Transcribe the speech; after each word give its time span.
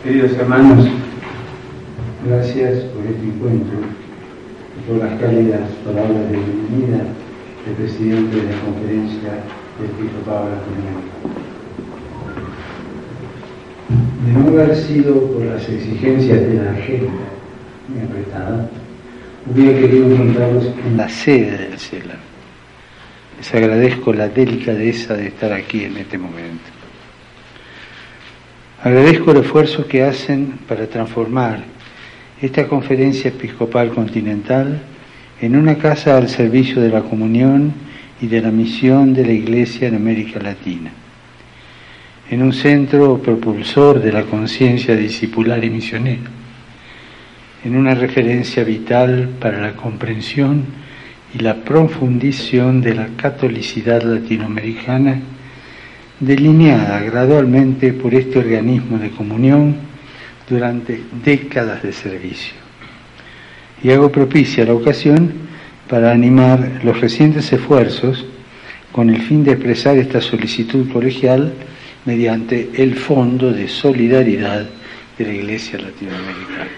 Queridos 0.03 0.37
hermanos, 0.37 0.85
gracias 2.23 2.85
por 2.93 3.07
este 3.07 3.25
encuentro 3.25 3.81
y 3.81 4.81
por 4.87 4.97
las 4.97 5.19
cálidas 5.19 5.71
palabras 5.87 6.31
de 6.31 6.37
bienvenida 6.37 7.15
del 7.65 7.75
presidente 7.77 8.37
de 8.37 8.53
la 8.53 8.61
conferencia 8.61 9.43
Episcopado 9.81 10.51
Latinoamericano. 10.51 11.48
De 13.89 14.33
no 14.33 14.49
haber 14.49 14.77
sido 14.77 15.15
por 15.33 15.45
las 15.45 15.69
exigencias 15.69 16.41
de 16.41 16.55
la 16.55 16.73
agenda 16.73 17.13
muy 17.89 18.03
apretada, 18.03 18.69
hubiera 19.51 19.79
querido 19.79 20.11
encontrarlos 20.13 20.67
en 20.87 20.97
la 20.97 21.09
sede 21.09 21.57
del 21.57 21.79
cielo. 21.79 22.15
Les 23.39 23.55
agradezco 23.55 24.13
la 24.13 24.29
delicadeza 24.29 25.15
de 25.15 25.29
estar 25.29 25.53
aquí 25.53 25.85
en 25.85 25.97
este 25.97 26.19
momento. 26.19 26.71
Agradezco 28.83 29.31
el 29.31 29.39
esfuerzo 29.39 29.87
que 29.87 30.03
hacen 30.03 30.59
para 30.69 30.87
transformar 30.87 31.65
esta 32.41 32.69
conferencia 32.69 33.29
episcopal 33.29 33.91
continental 33.91 34.81
en 35.41 35.57
una 35.57 35.77
casa 35.79 36.17
al 36.17 36.29
servicio 36.29 36.81
de 36.81 36.91
la 36.91 37.03
comunión 37.03 37.73
y 38.21 38.27
de 38.27 38.41
la 38.41 38.51
misión 38.51 39.15
de 39.15 39.25
la 39.25 39.33
Iglesia 39.33 39.89
en 39.89 39.95
América 39.95 40.41
Latina, 40.41 40.91
en 42.31 42.43
un 42.43 42.53
centro 42.53 43.19
propulsor 43.19 44.03
de 44.03 44.13
la 44.13 44.25
conciencia 44.25 44.95
discipular 44.95 45.65
y 45.65 45.71
misionera, 45.71 46.31
en 47.65 47.77
una 47.77 47.95
referencia 47.95 48.65
vital 48.65 49.31
para 49.41 49.61
la 49.61 49.75
comprensión 49.75 50.65
y 51.35 51.39
la 51.39 51.57
profundización 51.57 52.81
de 52.81 52.95
la 52.95 53.09
catolicidad 53.17 54.03
latinoamericana, 54.03 55.21
delineada 56.21 57.01
gradualmente 57.01 57.93
por 57.93 58.15
este 58.15 58.39
organismo 58.39 58.99
de 58.99 59.11
comunión 59.11 59.77
durante 60.49 61.01
décadas 61.25 61.83
de 61.83 61.93
servicio. 61.93 62.55
Y 63.83 63.91
hago 63.91 64.11
propicia 64.11 64.65
la 64.65 64.75
ocasión 64.75 65.33
para 65.89 66.11
animar 66.13 66.81
los 66.83 67.01
recientes 67.01 67.53
esfuerzos 67.53 68.27
con 68.93 69.11
el 69.11 69.23
fin 69.23 69.45
de 69.45 69.53
expresar 69.53 69.97
esta 69.97 70.21
solicitud 70.21 70.91
colegial 70.93 71.53
mediante 72.05 72.71
el 72.75 72.95
Fondo 72.95 73.53
de 73.53 73.69
Solidaridad 73.69 74.67
de 75.17 75.25
la 75.25 75.33
Iglesia 75.33 75.79
Latinoamericana. 75.79 76.71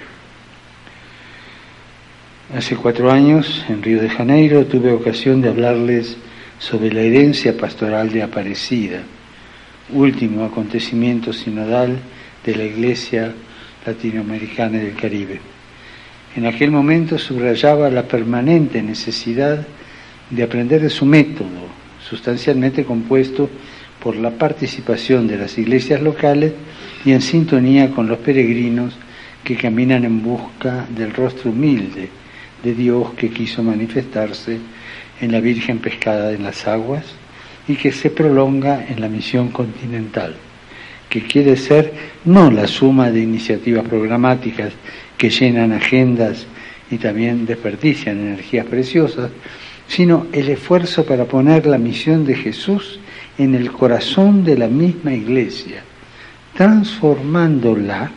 Hace 2.56 2.77
cuatro 2.77 3.12
años, 3.12 3.64
en 3.68 3.82
Río 3.82 4.02
de 4.02 4.10
Janeiro, 4.10 4.66
tuve 4.66 4.90
ocasión 4.90 5.40
de 5.40 5.50
hablarles 5.50 6.16
sobre 6.58 6.92
la 6.92 7.00
herencia 7.00 7.56
pastoral 7.56 8.10
de 8.10 8.22
Aparecida, 8.22 9.02
último 9.92 10.44
acontecimiento 10.44 11.32
sinodal 11.32 11.96
de 12.44 12.56
la 12.56 12.64
Iglesia 12.64 13.32
Latinoamericana 13.86 14.78
del 14.78 14.94
Caribe. 14.94 15.40
En 16.36 16.46
aquel 16.46 16.70
momento 16.70 17.18
subrayaba 17.18 17.90
la 17.90 18.02
permanente 18.02 18.82
necesidad 18.82 19.66
de 20.28 20.42
aprender 20.42 20.80
de 20.80 20.90
su 20.90 21.05
método, 21.05 21.68
sustancialmente 22.08 22.84
compuesto 22.84 23.50
por 24.02 24.16
la 24.16 24.30
participación 24.30 25.28
de 25.28 25.36
las 25.36 25.58
iglesias 25.58 26.00
locales 26.00 26.52
y 27.04 27.12
en 27.12 27.22
sintonía 27.22 27.90
con 27.90 28.08
los 28.08 28.18
peregrinos 28.18 28.94
que 29.44 29.56
caminan 29.56 30.04
en 30.04 30.22
busca 30.22 30.86
del 30.94 31.12
rostro 31.12 31.50
humilde 31.50 32.08
de 32.62 32.74
Dios 32.74 33.12
que 33.16 33.30
quiso 33.30 33.62
manifestarse 33.62 34.58
en 35.20 35.32
la 35.32 35.40
Virgen 35.40 35.78
pescada 35.78 36.33
en 36.33 36.42
las 36.42 36.66
aguas 36.66 37.05
y 37.68 37.77
que 37.77 37.92
se 37.92 38.10
prolonga 38.10 38.86
en 38.89 39.00
la 39.00 39.08
misión 39.08 39.48
continental, 39.50 40.34
que 41.08 41.22
quiere 41.22 41.56
ser 41.56 41.92
no 42.24 42.50
la 42.50 42.66
suma 42.66 43.10
de 43.10 43.20
iniciativas 43.20 43.86
programáticas 43.86 44.72
que 45.16 45.30
llenan 45.30 45.72
agendas 45.72 46.46
y 46.90 46.96
también 46.96 47.46
desperdician 47.46 48.18
energías 48.18 48.66
preciosas, 48.66 49.30
sino 49.86 50.27
el 50.33 50.48
esfuerzo 50.48 51.05
para 51.05 51.24
poner 51.24 51.66
la 51.66 51.78
misión 51.78 52.24
de 52.24 52.34
Jesús 52.34 52.98
en 53.40 53.55
el 53.55 53.73
corazón 53.73 54.45
de 54.45 54.55
la 54.58 54.68
misma 54.68 55.14
iglesia, 55.14 55.83
transformándola 56.55 58.11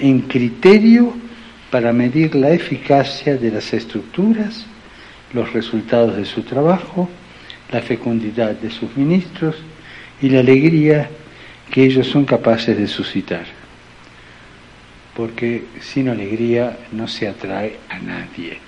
en 0.00 0.22
criterio 0.22 1.14
para 1.70 1.92
medir 1.92 2.34
la 2.34 2.50
eficacia 2.50 3.36
de 3.36 3.52
las 3.52 3.72
estructuras, 3.72 4.66
los 5.32 5.52
resultados 5.52 6.16
de 6.16 6.24
su 6.24 6.42
trabajo, 6.42 7.08
la 7.70 7.80
fecundidad 7.82 8.50
de 8.56 8.70
sus 8.70 8.96
ministros 8.96 9.54
y 10.20 10.28
la 10.28 10.40
alegría 10.40 11.08
que 11.70 11.84
ellos 11.84 12.08
son 12.08 12.24
capaces 12.24 12.76
de 12.76 12.88
suscitar. 12.88 13.44
Porque 15.14 15.66
sin 15.80 16.08
alegría 16.08 16.76
no 16.90 17.06
se 17.06 17.28
atrae 17.28 17.76
a 17.88 18.00
nadie. 18.00 18.58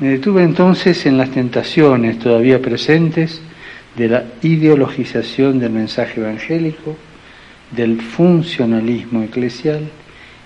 Me 0.00 0.08
detuve 0.08 0.42
entonces 0.42 1.04
en 1.04 1.18
las 1.18 1.30
tentaciones 1.30 2.18
todavía 2.18 2.62
presentes 2.62 3.42
de 3.96 4.08
la 4.08 4.24
ideologización 4.40 5.58
del 5.58 5.72
mensaje 5.72 6.22
evangélico, 6.22 6.96
del 7.70 8.00
funcionalismo 8.00 9.22
eclesial 9.22 9.90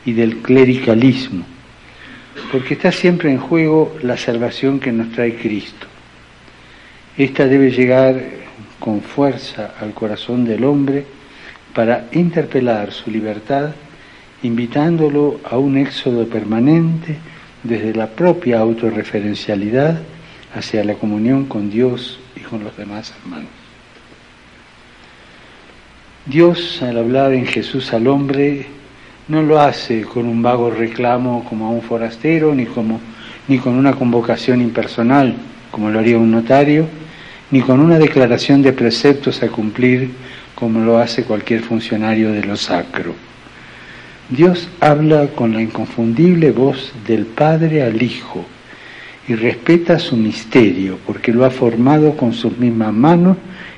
y 0.04 0.12
del 0.12 0.38
clericalismo, 0.38 1.44
porque 2.50 2.74
está 2.74 2.90
siempre 2.90 3.30
en 3.30 3.38
juego 3.38 3.96
la 4.02 4.16
salvación 4.16 4.80
que 4.80 4.90
nos 4.90 5.12
trae 5.12 5.36
Cristo. 5.36 5.86
Esta 7.16 7.46
debe 7.46 7.70
llegar 7.70 8.20
con 8.80 9.02
fuerza 9.02 9.74
al 9.80 9.94
corazón 9.94 10.44
del 10.44 10.64
hombre 10.64 11.06
para 11.72 12.08
interpelar 12.10 12.90
su 12.90 13.08
libertad, 13.08 13.70
invitándolo 14.42 15.38
a 15.44 15.58
un 15.58 15.76
éxodo 15.76 16.26
permanente 16.26 17.18
desde 17.64 17.94
la 17.94 18.06
propia 18.06 18.60
autorreferencialidad 18.60 19.98
hacia 20.54 20.84
la 20.84 20.94
comunión 20.94 21.46
con 21.46 21.70
Dios 21.70 22.20
y 22.36 22.40
con 22.40 22.62
los 22.62 22.76
demás 22.76 23.12
hermanos. 23.22 23.50
Dios, 26.26 26.80
al 26.82 26.98
hablar 26.98 27.32
en 27.34 27.46
Jesús 27.46 27.92
al 27.92 28.06
hombre, 28.06 28.66
no 29.28 29.42
lo 29.42 29.60
hace 29.60 30.02
con 30.02 30.26
un 30.26 30.42
vago 30.42 30.70
reclamo 30.70 31.44
como 31.44 31.66
a 31.66 31.70
un 31.70 31.82
forastero, 31.82 32.54
ni, 32.54 32.66
con 32.66 33.74
una 33.74 33.92
convocación 33.92 34.60
impersonal, 34.60 35.34
como 35.70 35.90
lo 35.90 35.98
haría 35.98 36.18
un 36.18 36.30
notario, 36.30 36.86
ni 37.50 37.60
con 37.60 37.80
una 37.80 37.98
declaración 37.98 38.62
de 38.62 38.72
preceptos 38.72 39.42
a 39.42 39.48
cumplir, 39.48 40.10
como 40.54 40.80
lo 40.80 40.98
hace 40.98 41.24
cualquier 41.24 41.62
funcionario 41.62 42.32
de 42.32 42.44
lo 42.44 42.56
sacro. 42.56 43.14
Dios 44.30 44.70
habla 44.80 45.26
con 45.34 45.52
la 45.52 45.60
inconfundible 45.60 46.50
voz 46.50 46.94
del 47.06 47.26
Padre 47.26 47.82
al 47.82 48.02
Hijo 48.02 48.46
y 49.28 49.34
respeta 49.34 49.98
su 49.98 50.16
misterio 50.16 50.98
porque 51.06 51.30
lo 51.30 51.44
ha 51.44 51.50
formado 51.50 52.16
con 52.16 52.32
sus 52.32 52.56
mismas 52.56 52.94
manos 52.94 53.36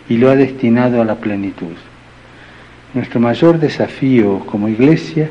y 0.09 0.19
lo 0.19 0.31
ha 0.31 0.37
destinado 0.37 1.03
a 1.03 1.05
la 1.05 1.17
plenitud. 1.17 1.75
Nuestro 2.95 3.19
mayor 3.19 3.59
desafío 3.59 4.39
como 4.47 4.69
iglesia 4.69 5.31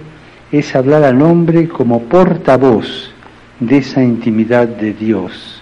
es 0.51 0.75
hablar 0.75 1.05
al 1.05 1.21
hombre 1.21 1.69
como 1.69 2.03
portavoz 2.03 3.13
de 3.61 3.77
esa 3.77 4.03
intimidad 4.03 4.67
de 4.67 4.91
Dios, 4.93 5.61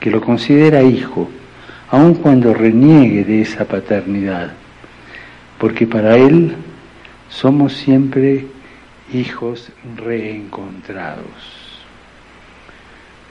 que 0.00 0.10
lo 0.10 0.20
considera 0.20 0.82
hijo, 0.82 1.30
aun 1.90 2.14
cuando 2.14 2.54
reniegue 2.54 3.24
de 3.24 3.42
esa 3.42 3.64
paternidad, 3.66 4.50
porque 5.58 5.86
para 5.86 6.16
Él 6.16 6.54
somos 7.28 7.72
siempre 7.74 8.46
hijos 9.12 9.70
reencontrados. 9.96 11.24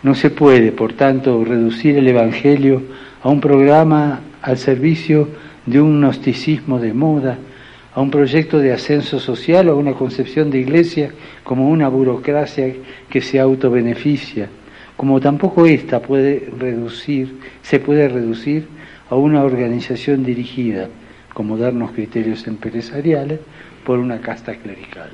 No 0.02 0.16
se 0.16 0.30
puede, 0.30 0.72
por 0.72 0.94
tanto, 0.94 1.44
reducir 1.44 1.98
el 1.98 2.08
Evangelio 2.08 2.81
a 3.22 3.30
un 3.30 3.42
programa 3.42 4.22
al 4.42 4.58
servicio 4.58 5.28
de 5.66 5.81
un 5.81 6.00
gnosticismo 6.00 6.80
de 6.80 6.94
moda, 6.94 7.38
a 7.94 8.02
un 8.02 8.10
proyecto 8.10 8.60
de 8.60 8.72
ascenso 8.72 9.20
social 9.20 9.68
o 9.68 9.74
a 9.74 9.76
una 9.76 9.94
concepción 9.94 10.52
de 10.52 10.60
iglesia 10.60 11.12
como 11.44 11.70
una 11.70 11.90
burocracia 11.90 12.74
que 13.10 13.22
se 13.22 13.40
autobeneficia, 13.40 14.48
como 14.96 15.20
tampoco 15.20 15.66
esta 15.66 16.02
puede 16.02 16.50
reducir, 16.58 17.40
se 17.62 17.80
puede 17.80 18.08
reducir 18.08 18.68
a 19.10 19.16
una 19.16 19.44
organización 19.44 20.24
dirigida, 20.24 20.88
como 21.34 21.58
darnos 21.58 21.92
criterios 21.92 22.48
empresariales, 22.48 23.40
por 23.86 24.00
una 24.00 24.20
casta 24.22 24.56
clerical. 24.56 25.10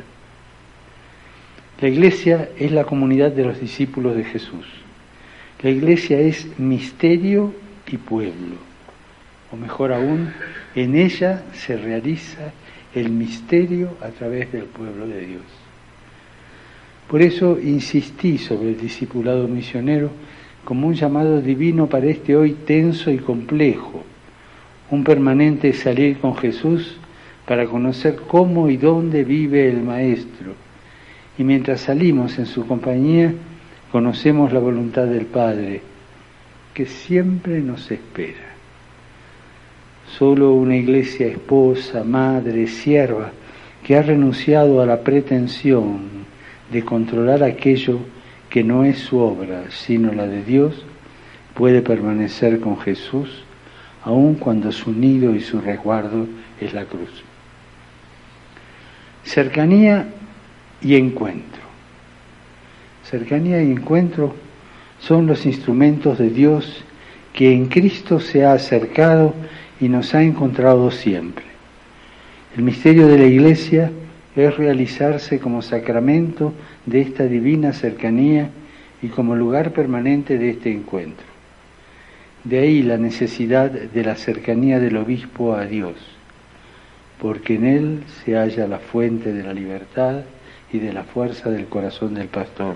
La 1.82 1.90
iglesia 1.90 2.50
es 2.58 2.72
la 2.72 2.86
comunidad 2.86 3.32
de 3.32 3.44
los 3.44 3.60
discípulos 3.60 4.16
de 4.16 4.24
Jesús. 4.24 4.66
La 5.62 5.70
iglesia 5.70 6.20
es 6.20 6.48
misterio 6.58 7.54
y 7.88 7.98
pueblo, 7.98 8.56
o 9.52 9.58
mejor 9.58 9.92
aún, 9.92 10.32
en 10.74 10.96
ella 10.96 11.44
se 11.54 11.76
realiza 11.76 12.54
el 12.94 13.10
misterio 13.10 13.98
a 14.02 14.08
través 14.08 14.54
del 14.54 14.64
pueblo 14.64 15.06
de 15.06 15.26
Dios. 15.26 15.44
Por 17.10 17.22
eso 17.22 17.60
insistí 17.62 18.38
sobre 18.38 18.70
el 18.70 18.80
discipulado 18.80 19.48
misionero 19.48 20.12
como 20.64 20.88
un 20.88 20.94
llamado 20.94 21.42
divino 21.42 21.88
para 21.88 22.08
este 22.08 22.38
hoy 22.38 22.54
tenso 22.66 23.12
y 23.12 23.18
complejo, 23.18 24.04
un 24.92 25.04
permanente 25.04 25.74
salir 25.74 26.20
con 26.20 26.38
Jesús 26.38 26.96
para 27.46 27.66
conocer 27.66 28.16
cómo 28.28 28.70
y 28.70 28.78
dónde 28.78 29.26
vive 29.26 29.70
el 29.70 29.84
Maestro. 29.84 30.65
Y 31.38 31.44
mientras 31.44 31.82
salimos 31.82 32.40
en 32.40 32.46
su 32.46 32.66
compañía, 32.66 33.34
conocemos 33.92 34.54
la 34.54 34.60
voluntad 34.60 35.06
del 35.06 35.26
Padre, 35.26 35.82
que 36.74 36.86
siempre 36.86 37.62
nos 37.62 37.92
espera. 37.92 38.54
Solo 40.18 40.54
una 40.54 40.76
iglesia 40.76 41.28
esposa, 41.28 42.04
madre, 42.04 42.68
sierva, 42.68 43.32
que 43.84 43.96
ha 43.96 44.02
renunciado 44.02 44.82
a 44.82 44.86
la 44.86 45.02
pretensión 45.02 46.26
de 46.72 46.84
controlar 46.84 47.44
aquello 47.44 48.00
que 48.50 48.64
no 48.64 48.84
es 48.84 49.00
su 49.00 49.20
obra, 49.20 49.66
sino 49.70 50.14
la 50.14 50.28
de 50.28 50.44
Dios, 50.44 50.86
puede 51.54 51.82
permanecer 51.82 52.60
con 52.60 52.80
Jesús, 52.80 53.44
aun 54.04 54.36
cuando 54.36 54.72
su 54.72 54.92
nido 54.92 55.36
y 55.36 55.42
su 55.42 55.60
resguardo 55.62 56.28
es 56.60 56.74
la 56.74 56.86
cruz. 56.86 57.24
Cercanía 59.24 60.08
y 60.86 60.96
encuentro. 60.96 61.64
Cercanía 63.04 63.62
y 63.64 63.72
encuentro 63.72 64.36
son 65.00 65.26
los 65.26 65.48
instrumentos 65.48 66.20
de 66.20 66.30
Dios 66.30 66.84
que 67.34 67.52
en 67.52 67.66
Cristo 67.66 68.20
se 68.20 68.46
ha 68.46 68.54
acercado 68.54 69.34
y 69.82 69.90
nos 69.90 70.14
ha 70.14 70.22
encontrado 70.22 70.92
siempre. 70.92 71.44
El 72.56 72.64
misterio 72.64 73.08
de 73.08 73.18
la 73.18 73.26
Iglesia 73.26 73.92
es 74.36 74.56
realizarse 74.58 75.40
como 75.40 75.64
sacramento 75.64 76.54
de 76.86 77.02
esta 77.02 77.26
divina 77.26 77.74
cercanía 77.74 78.52
y 79.02 79.08
como 79.08 79.36
lugar 79.36 79.72
permanente 79.72 80.38
de 80.38 80.52
este 80.52 80.72
encuentro. 80.72 81.26
De 82.44 82.60
ahí 82.60 82.84
la 82.84 82.98
necesidad 82.98 83.72
de 83.72 84.04
la 84.04 84.16
cercanía 84.16 84.80
del 84.80 84.98
obispo 84.98 85.56
a 85.56 85.66
Dios, 85.66 85.96
porque 87.20 87.56
en 87.56 87.66
él 87.66 88.04
se 88.24 88.36
halla 88.36 88.68
la 88.68 88.78
fuente 88.78 89.34
de 89.34 89.42
la 89.42 89.54
libertad 89.54 90.22
de 90.80 90.94
la 90.94 91.04
fuerza 91.04 91.50
del 91.50 91.66
corazón 91.66 92.14
del 92.14 92.28
pastor, 92.28 92.76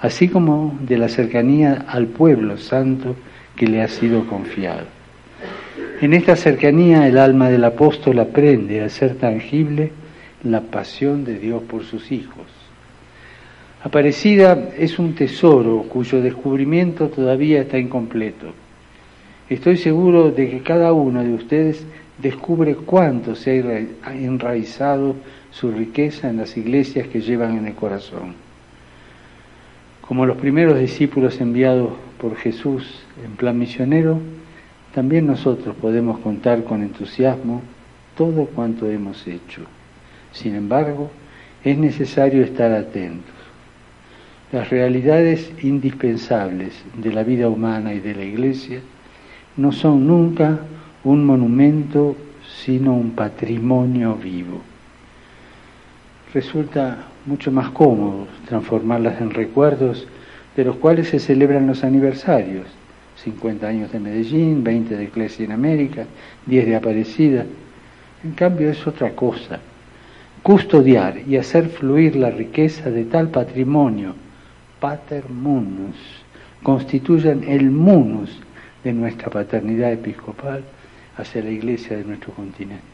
así 0.00 0.28
como 0.28 0.78
de 0.80 0.98
la 0.98 1.08
cercanía 1.08 1.84
al 1.88 2.06
pueblo 2.06 2.56
santo 2.58 3.16
que 3.56 3.66
le 3.66 3.82
ha 3.82 3.88
sido 3.88 4.26
confiado. 4.26 4.86
En 6.00 6.14
esta 6.14 6.34
cercanía 6.36 7.06
el 7.06 7.18
alma 7.18 7.48
del 7.48 7.64
apóstol 7.64 8.18
aprende 8.18 8.82
a 8.82 8.88
ser 8.88 9.14
tangible 9.14 9.92
la 10.42 10.60
pasión 10.60 11.24
de 11.24 11.38
Dios 11.38 11.62
por 11.62 11.84
sus 11.84 12.10
hijos. 12.10 12.46
Aparecida 13.84 14.70
es 14.78 14.98
un 14.98 15.14
tesoro 15.14 15.84
cuyo 15.88 16.20
descubrimiento 16.20 17.08
todavía 17.08 17.62
está 17.62 17.78
incompleto. 17.78 18.46
Estoy 19.48 19.76
seguro 19.76 20.30
de 20.30 20.50
que 20.50 20.60
cada 20.60 20.92
uno 20.92 21.22
de 21.22 21.34
ustedes 21.34 21.84
descubre 22.18 22.74
cuánto 22.76 23.34
se 23.34 23.86
ha 24.02 24.14
enraizado 24.14 25.16
su 25.52 25.70
riqueza 25.70 26.28
en 26.28 26.38
las 26.38 26.56
iglesias 26.56 27.06
que 27.08 27.20
llevan 27.20 27.58
en 27.58 27.66
el 27.66 27.74
corazón. 27.74 28.34
Como 30.00 30.26
los 30.26 30.38
primeros 30.38 30.78
discípulos 30.78 31.40
enviados 31.40 31.90
por 32.18 32.36
Jesús 32.36 33.02
en 33.24 33.36
plan 33.36 33.58
misionero, 33.58 34.18
también 34.94 35.26
nosotros 35.26 35.76
podemos 35.76 36.18
contar 36.18 36.64
con 36.64 36.82
entusiasmo 36.82 37.62
todo 38.16 38.46
cuanto 38.46 38.90
hemos 38.90 39.26
hecho. 39.26 39.62
Sin 40.32 40.54
embargo, 40.54 41.10
es 41.62 41.78
necesario 41.78 42.42
estar 42.42 42.72
atentos. 42.72 43.34
Las 44.52 44.68
realidades 44.70 45.50
indispensables 45.62 46.74
de 46.96 47.12
la 47.12 47.22
vida 47.22 47.48
humana 47.48 47.94
y 47.94 48.00
de 48.00 48.14
la 48.14 48.24
Iglesia 48.24 48.80
no 49.56 49.72
son 49.72 50.06
nunca 50.06 50.60
un 51.04 51.24
monumento, 51.24 52.16
sino 52.62 52.94
un 52.94 53.12
patrimonio 53.12 54.14
vivo. 54.14 54.71
Resulta 56.34 56.98
mucho 57.26 57.52
más 57.52 57.70
cómodo 57.70 58.26
transformarlas 58.48 59.20
en 59.20 59.30
recuerdos 59.30 60.06
de 60.56 60.64
los 60.64 60.76
cuales 60.76 61.08
se 61.08 61.18
celebran 61.18 61.66
los 61.66 61.84
aniversarios, 61.84 62.66
50 63.16 63.66
años 63.66 63.92
de 63.92 64.00
Medellín, 64.00 64.64
20 64.64 64.96
de 64.96 65.04
Iglesia 65.04 65.44
en 65.44 65.52
América, 65.52 66.06
10 66.46 66.66
de 66.66 66.76
Aparecida. 66.76 67.44
En 68.24 68.32
cambio 68.32 68.70
es 68.70 68.86
otra 68.86 69.10
cosa 69.10 69.60
custodiar 70.42 71.18
y 71.26 71.36
hacer 71.36 71.68
fluir 71.68 72.16
la 72.16 72.30
riqueza 72.30 72.90
de 72.90 73.04
tal 73.04 73.28
patrimonio, 73.28 74.14
pater 74.80 75.28
munus, 75.28 75.96
constituyen 76.62 77.44
el 77.44 77.70
munus 77.70 78.40
de 78.82 78.92
nuestra 78.92 79.30
paternidad 79.30 79.92
episcopal 79.92 80.64
hacia 81.16 81.42
la 81.42 81.50
iglesia 81.50 81.96
de 81.96 82.04
nuestro 82.04 82.32
continente. 82.32 82.91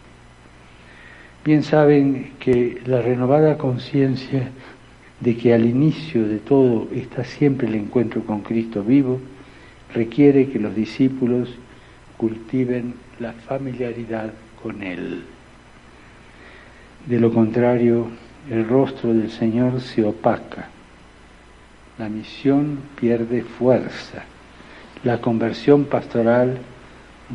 Bien 1.45 1.63
saben 1.63 2.33
que 2.41 2.81
la 2.85 3.01
renovada 3.01 3.57
conciencia 3.57 4.51
de 5.21 5.37
que 5.37 5.55
al 5.55 5.67
inicio 5.67 6.29
de 6.29 6.39
todo 6.39 6.89
está 6.93 7.25
siempre 7.25 7.69
el 7.69 7.75
encuentro 7.75 8.23
con 8.23 8.41
Cristo 8.41 8.83
vivo, 8.83 9.21
requiere 9.95 10.49
que 10.49 10.59
los 10.59 10.75
discípulos 10.75 11.49
cultiven 12.17 12.95
la 13.19 13.33
familiaridad 13.33 14.33
con 14.63 14.83
Él. 14.83 15.25
De 17.07 17.19
lo 17.19 17.33
contrario, 17.33 18.09
el 18.51 18.69
rostro 18.69 19.15
del 19.15 19.31
Señor 19.31 19.81
se 19.81 20.05
opaca, 20.05 20.69
la 21.99 22.09
misión 22.09 22.79
pierde 23.01 23.43
fuerza, 23.43 24.25
la 25.05 25.21
conversión 25.21 25.85
pastoral 25.85 26.59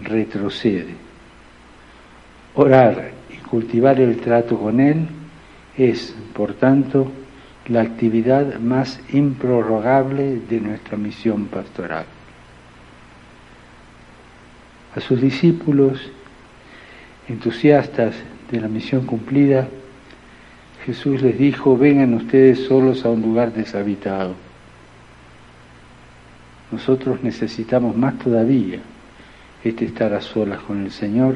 retrocede. 0.01 0.95
Orar 2.56 3.11
cultivar 3.53 4.00
el 4.00 4.17
trato 4.17 4.57
con 4.57 4.79
Él 4.79 5.05
es, 5.77 6.15
por 6.33 6.55
tanto, 6.55 7.11
la 7.67 7.81
actividad 7.81 8.59
más 8.59 9.00
improrrogable 9.11 10.39
de 10.50 10.59
nuestra 10.59 10.97
misión 10.97 11.45
pastoral. 11.45 12.05
A 14.95 15.00
sus 15.01 15.21
discípulos, 15.21 16.01
entusiastas 17.29 18.15
de 18.50 18.59
la 18.59 18.67
misión 18.67 19.05
cumplida, 19.05 19.67
Jesús 20.83 21.21
les 21.21 21.37
dijo, 21.37 21.78
vengan 21.78 22.16
ustedes 22.16 22.66
solos 22.66 23.06
a 23.06 23.09
un 23.09 23.21
lugar 23.21 23.54
deshabitado. 23.54 24.33
Nosotros 26.71 27.21
necesitamos 27.21 27.95
más 27.95 28.18
todavía 28.18 28.80
este 29.63 29.85
estar 29.85 30.11
a 30.16 30.21
solas 30.21 30.59
con 30.61 30.83
el 30.83 30.89
Señor 30.89 31.35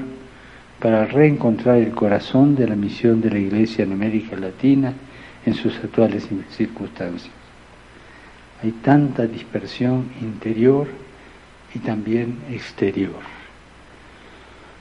para 0.79 1.05
reencontrar 1.05 1.77
el 1.77 1.91
corazón 1.91 2.55
de 2.55 2.67
la 2.67 2.75
misión 2.75 3.21
de 3.21 3.31
la 3.31 3.39
Iglesia 3.39 3.83
en 3.83 3.93
América 3.93 4.35
Latina 4.35 4.93
en 5.45 5.53
sus 5.53 5.75
actuales 5.77 6.27
circunstancias. 6.51 7.33
Hay 8.63 8.71
tanta 8.71 9.25
dispersión 9.25 10.09
interior 10.21 10.87
y 11.73 11.79
también 11.79 12.37
exterior. 12.51 13.15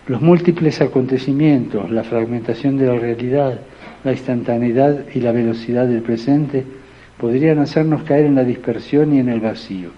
Los 0.06 0.22
múltiples 0.22 0.80
acontecimientos, 0.80 1.90
la 1.90 2.04
fragmentación 2.04 2.78
de 2.78 2.86
la 2.86 2.94
realidad, 2.94 3.60
la 4.04 4.12
instantaneidad 4.12 5.04
y 5.14 5.20
la 5.20 5.32
velocidad 5.32 5.86
del 5.86 6.02
presente 6.02 6.64
podrían 7.18 7.58
hacernos 7.58 8.02
caer 8.02 8.26
en 8.26 8.34
la 8.34 8.44
dispersión 8.44 9.14
y 9.14 9.18
en 9.18 9.28
el 9.28 9.40
vacío. 9.40 9.90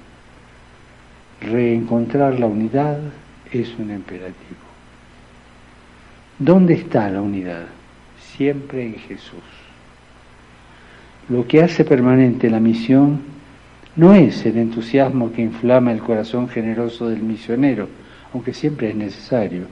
Reencontrar 1.41 2.39
la 2.39 2.47
unidad 2.47 2.99
es 3.53 3.75
un 3.79 3.91
imperativo. 3.91 4.68
¿Dónde 6.41 6.75
está 6.75 7.11
la 7.11 7.21
unidad? 7.21 7.67
Siempre 8.21 8.87
en 8.87 8.95
Jesús. 8.95 9.43
Lo 11.29 11.49
que 11.49 11.63
hace 11.65 11.85
permanente 11.85 12.49
la 12.49 12.61
misión 12.61 13.23
no 13.97 14.15
es 14.15 14.47
el 14.47 14.57
entusiasmo 14.57 15.33
que 15.33 15.43
inflama 15.43 15.91
el 15.91 15.99
corazón 15.99 16.49
generoso 16.49 17.09
del 17.09 17.25
misionero, 17.25 17.89
aunque 18.33 18.55
siempre 18.55 18.91
es 18.91 18.95
necesario, 18.95 19.65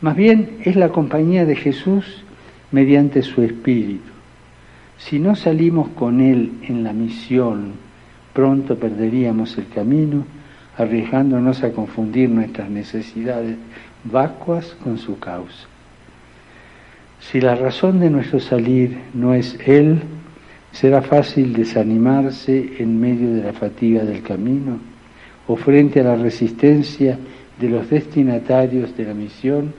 más 0.00 0.14
bien 0.14 0.58
es 0.62 0.76
la 0.76 0.90
compañía 0.90 1.44
de 1.44 1.56
Jesús 1.56 2.22
mediante 2.70 3.22
su 3.22 3.42
Espíritu. 3.42 4.12
Si 4.98 5.18
no 5.18 5.34
salimos 5.34 5.88
con 5.88 6.20
Él 6.20 6.52
en 6.62 6.84
la 6.84 6.92
misión, 6.92 7.72
pronto 8.32 8.76
perderíamos 8.76 9.58
el 9.58 9.66
camino, 9.66 10.24
arriesgándonos 10.78 11.64
a 11.64 11.72
confundir 11.72 12.30
nuestras 12.30 12.70
necesidades 12.70 13.56
vacuas 14.04 14.76
con 14.84 14.98
su 14.98 15.18
causa. 15.18 15.66
Si 17.20 17.40
la 17.40 17.54
razón 17.54 18.00
de 18.00 18.10
nuestro 18.10 18.40
salir 18.40 18.98
no 19.14 19.34
es 19.34 19.58
Él, 19.66 20.00
será 20.72 21.02
fácil 21.02 21.54
desanimarse 21.54 22.74
en 22.78 23.00
medio 23.00 23.32
de 23.32 23.42
la 23.42 23.52
fatiga 23.52 24.04
del 24.04 24.22
camino 24.22 24.78
o 25.46 25.56
frente 25.56 26.00
a 26.00 26.04
la 26.04 26.16
resistencia 26.16 27.18
de 27.58 27.68
los 27.68 27.88
destinatarios 27.88 28.96
de 28.96 29.04
la 29.04 29.14
misión 29.14 29.72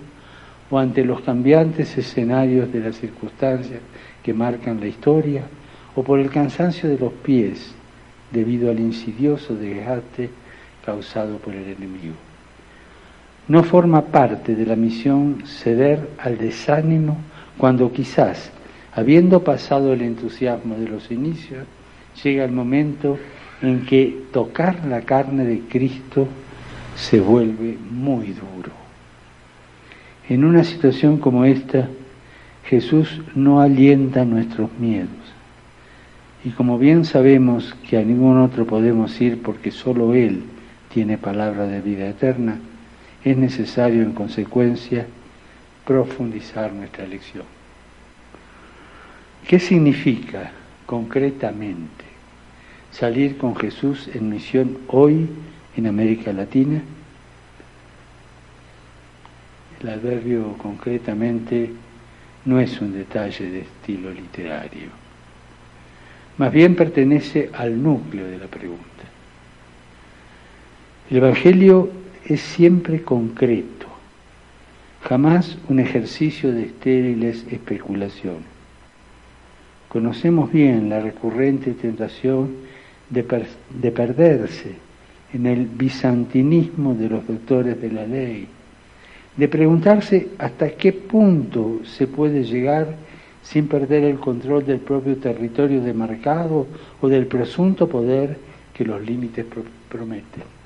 o 0.69 0.79
ante 0.79 1.05
los 1.05 1.21
cambiantes 1.21 1.97
escenarios 1.97 2.71
de 2.73 2.79
las 2.79 2.95
circunstancias 2.97 3.79
que 4.23 4.33
marcan 4.33 4.79
la 4.79 4.87
historia 4.87 5.43
o 5.95 6.03
por 6.03 6.19
el 6.19 6.29
cansancio 6.29 6.89
de 6.89 6.97
los 6.97 7.13
pies 7.13 7.73
debido 8.31 8.69
al 8.69 8.79
insidioso 8.79 9.55
desgaste 9.55 10.29
causado 10.83 11.37
por 11.37 11.53
el 11.53 11.69
enemigo. 11.69 12.26
No 13.47 13.63
forma 13.63 14.01
parte 14.01 14.55
de 14.55 14.65
la 14.65 14.75
misión 14.75 15.43
ceder 15.45 16.09
al 16.17 16.37
desánimo 16.37 17.17
cuando 17.57 17.91
quizás, 17.93 18.51
habiendo 18.93 19.43
pasado 19.43 19.93
el 19.93 20.01
entusiasmo 20.01 20.75
de 20.75 20.87
los 20.87 21.11
inicios, 21.11 21.65
llega 22.23 22.43
el 22.43 22.51
momento 22.51 23.17
en 23.61 23.85
que 23.85 24.23
tocar 24.33 24.85
la 24.85 25.01
carne 25.01 25.45
de 25.45 25.61
Cristo 25.61 26.27
se 26.95 27.19
vuelve 27.19 27.77
muy 27.89 28.27
duro. 28.27 28.71
En 30.27 30.43
una 30.43 30.63
situación 30.63 31.17
como 31.17 31.45
esta, 31.45 31.87
Jesús 32.65 33.21
no 33.33 33.61
alienta 33.61 34.25
nuestros 34.25 34.69
miedos. 34.77 35.07
Y 36.43 36.49
como 36.49 36.77
bien 36.77 37.05
sabemos 37.05 37.75
que 37.89 37.97
a 37.97 38.03
ningún 38.03 38.39
otro 38.39 38.65
podemos 38.65 39.19
ir 39.21 39.41
porque 39.41 39.71
solo 39.71 40.13
Él 40.13 40.43
tiene 40.93 41.17
palabra 41.17 41.65
de 41.65 41.81
vida 41.81 42.07
eterna, 42.07 42.59
es 43.23 43.37
necesario 43.37 44.03
en 44.03 44.13
consecuencia 44.13 45.05
profundizar 45.85 46.71
nuestra 46.73 47.05
lección. 47.05 47.45
¿Qué 49.47 49.59
significa 49.59 50.51
concretamente 50.85 52.05
salir 52.91 53.37
con 53.37 53.55
Jesús 53.55 54.09
en 54.13 54.29
misión 54.29 54.77
hoy 54.87 55.29
en 55.75 55.87
América 55.87 56.33
Latina? 56.33 56.81
El 59.81 59.89
adverbio 59.89 60.53
concretamente 60.57 61.71
no 62.45 62.59
es 62.59 62.81
un 62.81 62.93
detalle 62.93 63.49
de 63.49 63.61
estilo 63.61 64.11
literario, 64.11 64.89
más 66.37 66.51
bien 66.51 66.75
pertenece 66.75 67.49
al 67.53 67.81
núcleo 67.81 68.27
de 68.27 68.37
la 68.37 68.47
pregunta. 68.47 68.83
El 71.09 71.17
Evangelio 71.17 71.89
es 72.27 72.41
siempre 72.41 73.01
concreto, 73.03 73.87
jamás 75.01 75.57
un 75.69 75.79
ejercicio 75.79 76.51
de 76.51 76.63
estériles 76.63 77.45
especulaciones. 77.49 78.43
Conocemos 79.87 80.51
bien 80.51 80.89
la 80.89 80.99
recurrente 80.99 81.71
tentación 81.71 82.49
de, 83.09 83.45
de 83.81 83.91
perderse 83.91 84.75
en 85.33 85.45
el 85.45 85.65
bizantinismo 85.65 86.93
de 86.95 87.09
los 87.09 87.25
doctores 87.25 87.81
de 87.81 87.91
la 87.91 88.05
ley, 88.05 88.47
de 89.37 89.47
preguntarse 89.47 90.27
hasta 90.37 90.71
qué 90.71 90.91
punto 90.91 91.79
se 91.85 92.07
puede 92.07 92.43
llegar 92.43 92.93
sin 93.41 93.69
perder 93.69 94.03
el 94.03 94.19
control 94.19 94.65
del 94.65 94.79
propio 94.79 95.15
territorio 95.15 95.81
demarcado 95.81 96.67
o 96.99 97.07
del 97.07 97.27
presunto 97.27 97.87
poder 97.87 98.37
que 98.73 98.83
los 98.83 99.01
límites 99.01 99.45
prometen. 99.87 100.56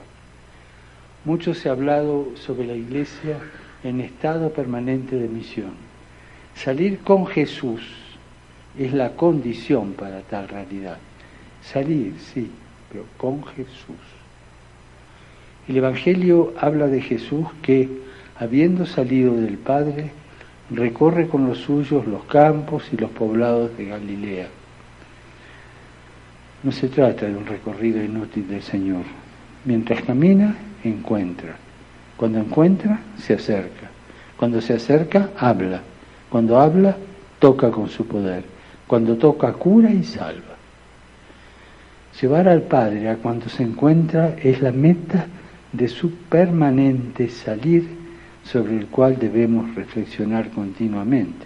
Mucho 1.24 1.54
se 1.54 1.70
ha 1.70 1.74
hablado 1.74 2.30
sobre 2.36 2.66
la 2.66 2.74
Iglesia 2.74 3.38
en 3.84 4.02
estado 4.02 4.52
permanente 4.52 5.16
de 5.16 5.28
misión. 5.28 5.72
Salir 6.56 7.00
con 7.00 7.28
Jesús 7.28 7.82
es 8.78 8.94
la 8.94 9.12
condición 9.12 9.94
para 9.94 10.22
tal 10.22 10.48
realidad. 10.48 10.98
Salir, 11.62 12.16
sí, 12.34 12.50
pero 12.92 13.06
con 13.18 13.44
Jesús. 13.46 13.98
El 15.68 15.78
Evangelio 15.78 16.54
habla 16.60 16.88
de 16.88 17.02
Jesús 17.02 17.48
que 17.62 17.88
habiendo 18.42 18.88
salido 18.88 19.36
del 19.36 19.60
Padre, 19.60 20.12
recorre 20.72 21.28
con 21.28 21.48
los 21.48 21.60
suyos 21.60 22.08
los 22.08 22.24
campos 22.24 22.84
y 22.92 22.98
los 22.98 23.12
poblados 23.12 23.78
de 23.78 23.86
Galilea. 23.86 24.48
No 26.64 26.72
se 26.72 26.88
trata 26.88 27.28
de 27.28 27.36
un 27.36 27.46
recorrido 27.46 28.04
inútil 28.04 28.48
del 28.48 28.64
Señor. 28.64 29.04
Mientras 29.66 30.02
camina, 30.02 30.56
encuentra. 30.84 31.56
Cuando 32.18 32.40
encuentra, 32.40 33.00
se 33.18 33.34
acerca. 33.34 33.90
Cuando 34.38 34.62
se 34.62 34.74
acerca, 34.74 35.30
habla. 35.38 35.82
Cuando 36.30 36.60
habla, 36.60 36.96
toca 37.40 37.72
con 37.72 37.90
su 37.90 38.08
poder. 38.08 38.44
Cuando 38.88 39.18
toca, 39.18 39.54
cura 39.54 39.92
y 39.92 40.04
salva. 40.04 40.56
Llevar 42.20 42.48
al 42.48 42.64
Padre 42.64 43.10
a 43.10 43.16
cuando 43.16 43.50
se 43.50 43.64
encuentra 43.64 44.36
es 44.42 44.62
la 44.62 44.72
meta 44.72 45.26
de 45.72 45.88
su 45.88 46.12
permanente 46.12 47.30
salir 47.30 47.88
sobre 48.44 48.78
el 48.78 48.88
cual 48.88 49.18
debemos 49.18 49.74
reflexionar 49.76 50.50
continuamente 50.50 51.46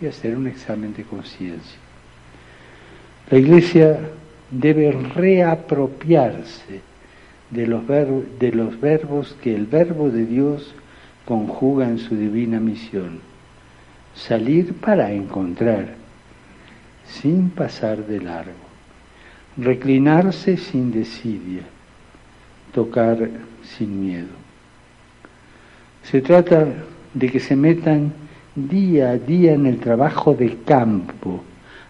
y 0.00 0.06
hacer 0.06 0.36
un 0.36 0.48
examen 0.48 0.92
de 0.94 1.04
conciencia. 1.04 1.78
La 3.30 3.38
Iglesia 3.38 3.98
debe 4.50 4.90
reapropiarse 4.92 6.80
de 7.52 7.66
los, 7.66 7.86
de 7.86 8.52
los 8.52 8.80
verbos 8.80 9.36
que 9.42 9.54
el 9.54 9.66
Verbo 9.66 10.10
de 10.10 10.26
Dios 10.26 10.74
conjuga 11.24 11.88
en 11.88 11.98
su 11.98 12.16
divina 12.16 12.58
misión. 12.58 13.20
Salir 14.14 14.74
para 14.74 15.12
encontrar, 15.12 15.94
sin 17.06 17.50
pasar 17.50 18.06
de 18.06 18.20
largo. 18.20 18.52
Reclinarse 19.56 20.56
sin 20.56 20.92
desidia. 20.92 21.62
Tocar 22.72 23.28
sin 23.62 24.02
miedo. 24.02 24.34
Se 26.04 26.22
trata 26.22 26.66
de 27.12 27.30
que 27.30 27.38
se 27.38 27.54
metan 27.54 28.12
día 28.54 29.10
a 29.10 29.18
día 29.18 29.52
en 29.52 29.66
el 29.66 29.78
trabajo 29.78 30.34
de 30.34 30.56
campo, 30.64 31.42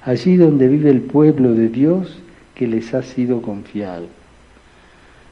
allí 0.05 0.37
donde 0.37 0.67
vive 0.67 0.91
el 0.91 1.03
pueblo 1.03 1.55
de 1.55 1.69
Dios 1.69 2.19
que 2.55 2.67
les 2.67 2.93
ha 2.95 3.03
sido 3.03 3.43
confiado. 3.43 4.09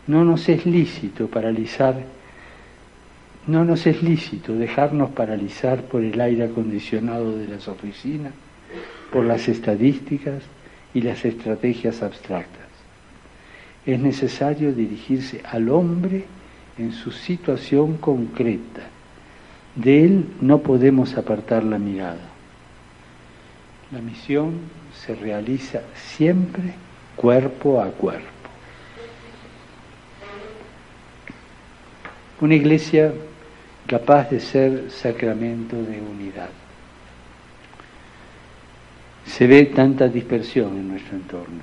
No 0.06 0.24
nos 0.24 0.48
es 0.48 0.66
lícito 0.66 1.28
paralizar, 1.28 1.94
no 3.46 3.64
nos 3.64 3.86
es 3.86 4.02
lícito 4.02 4.54
dejarnos 4.54 5.10
paralizar 5.10 5.82
por 5.82 6.02
el 6.02 6.20
aire 6.20 6.44
acondicionado 6.44 7.36
de 7.36 7.48
las 7.48 7.68
oficinas, 7.68 8.32
por 9.12 9.24
las 9.24 9.48
estadísticas 9.48 10.42
y 10.94 11.02
las 11.02 11.24
estrategias 11.24 12.02
abstractas. 12.02 12.68
Es 13.86 13.98
necesario 13.98 14.72
dirigirse 14.72 15.42
al 15.44 15.68
hombre 15.70 16.24
en 16.78 16.92
su 16.92 17.10
situación 17.10 17.96
concreta. 17.96 18.82
De 19.74 20.04
él 20.04 20.26
no 20.40 20.58
podemos 20.58 21.16
apartar 21.16 21.64
la 21.64 21.78
mirada. 21.78 22.28
La 23.92 24.00
misión 24.00 24.52
se 24.94 25.14
realiza 25.14 25.82
siempre 25.94 26.74
cuerpo 27.16 27.80
a 27.80 27.86
cuerpo. 27.86 28.39
Una 32.40 32.54
iglesia 32.54 33.12
capaz 33.86 34.30
de 34.30 34.40
ser 34.40 34.90
sacramento 34.90 35.76
de 35.76 36.00
unidad. 36.00 36.48
Se 39.26 39.46
ve 39.46 39.66
tanta 39.66 40.08
dispersión 40.08 40.76
en 40.76 40.88
nuestro 40.88 41.16
entorno. 41.16 41.62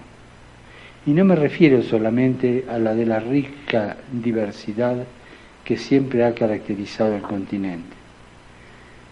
Y 1.08 1.12
no 1.12 1.26
me 1.26 1.36
refiero 1.36 1.82
solamente 1.82 2.66
a 2.70 2.78
la 2.78 2.94
de 2.94 3.06
la 3.06 3.20
rica 3.20 3.98
diversidad 4.12 4.98
que 5.64 5.78
siempre 5.78 6.24
ha 6.24 6.36
caracterizado 6.36 7.16
el 7.16 7.22
continente, 7.24 7.96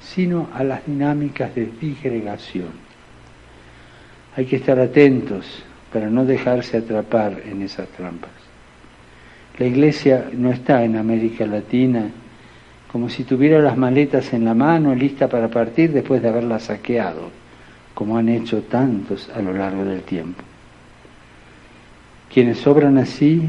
sino 0.02 0.50
a 0.54 0.64
las 0.64 0.86
dinámicas 0.86 1.56
de 1.56 1.70
disgregación. 1.82 2.70
Hay 4.36 4.46
que 4.46 4.58
estar 4.58 4.80
atentos 4.80 5.64
para 5.92 6.10
no 6.10 6.26
dejarse 6.26 6.78
atrapar 6.78 7.42
en 7.46 7.64
esas 7.64 7.88
trampas. 7.88 8.55
La 9.58 9.66
iglesia 9.66 10.30
no 10.34 10.52
está 10.52 10.84
en 10.84 10.98
América 10.98 11.46
Latina 11.46 12.10
como 12.92 13.10
si 13.10 13.24
tuviera 13.24 13.60
las 13.60 13.78
maletas 13.78 14.34
en 14.34 14.46
la 14.46 14.54
mano 14.54 14.96
lista 14.96 15.28
para 15.28 15.50
partir 15.50 15.92
después 15.92 16.22
de 16.22 16.30
haberlas 16.30 16.64
saqueado, 16.64 17.30
como 17.94 18.18
han 18.18 18.30
hecho 18.30 18.64
tantos 18.64 19.30
a 19.36 19.42
lo 19.42 19.54
largo 19.54 19.84
del 19.84 20.02
tiempo. 20.02 20.44
Quienes 22.34 22.66
obran 22.68 22.98
así 22.98 23.42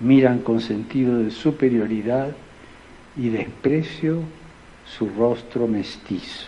miran 0.00 0.40
con 0.40 0.60
sentido 0.60 1.18
de 1.18 1.30
superioridad 1.30 2.28
y 3.16 3.28
desprecio 3.28 4.20
su 4.84 5.08
rostro 5.10 5.68
mestizo. 5.68 6.46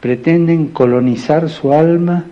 Pretenden 0.00 0.68
colonizar 0.68 1.48
su 1.48 1.72
alma 1.72 2.24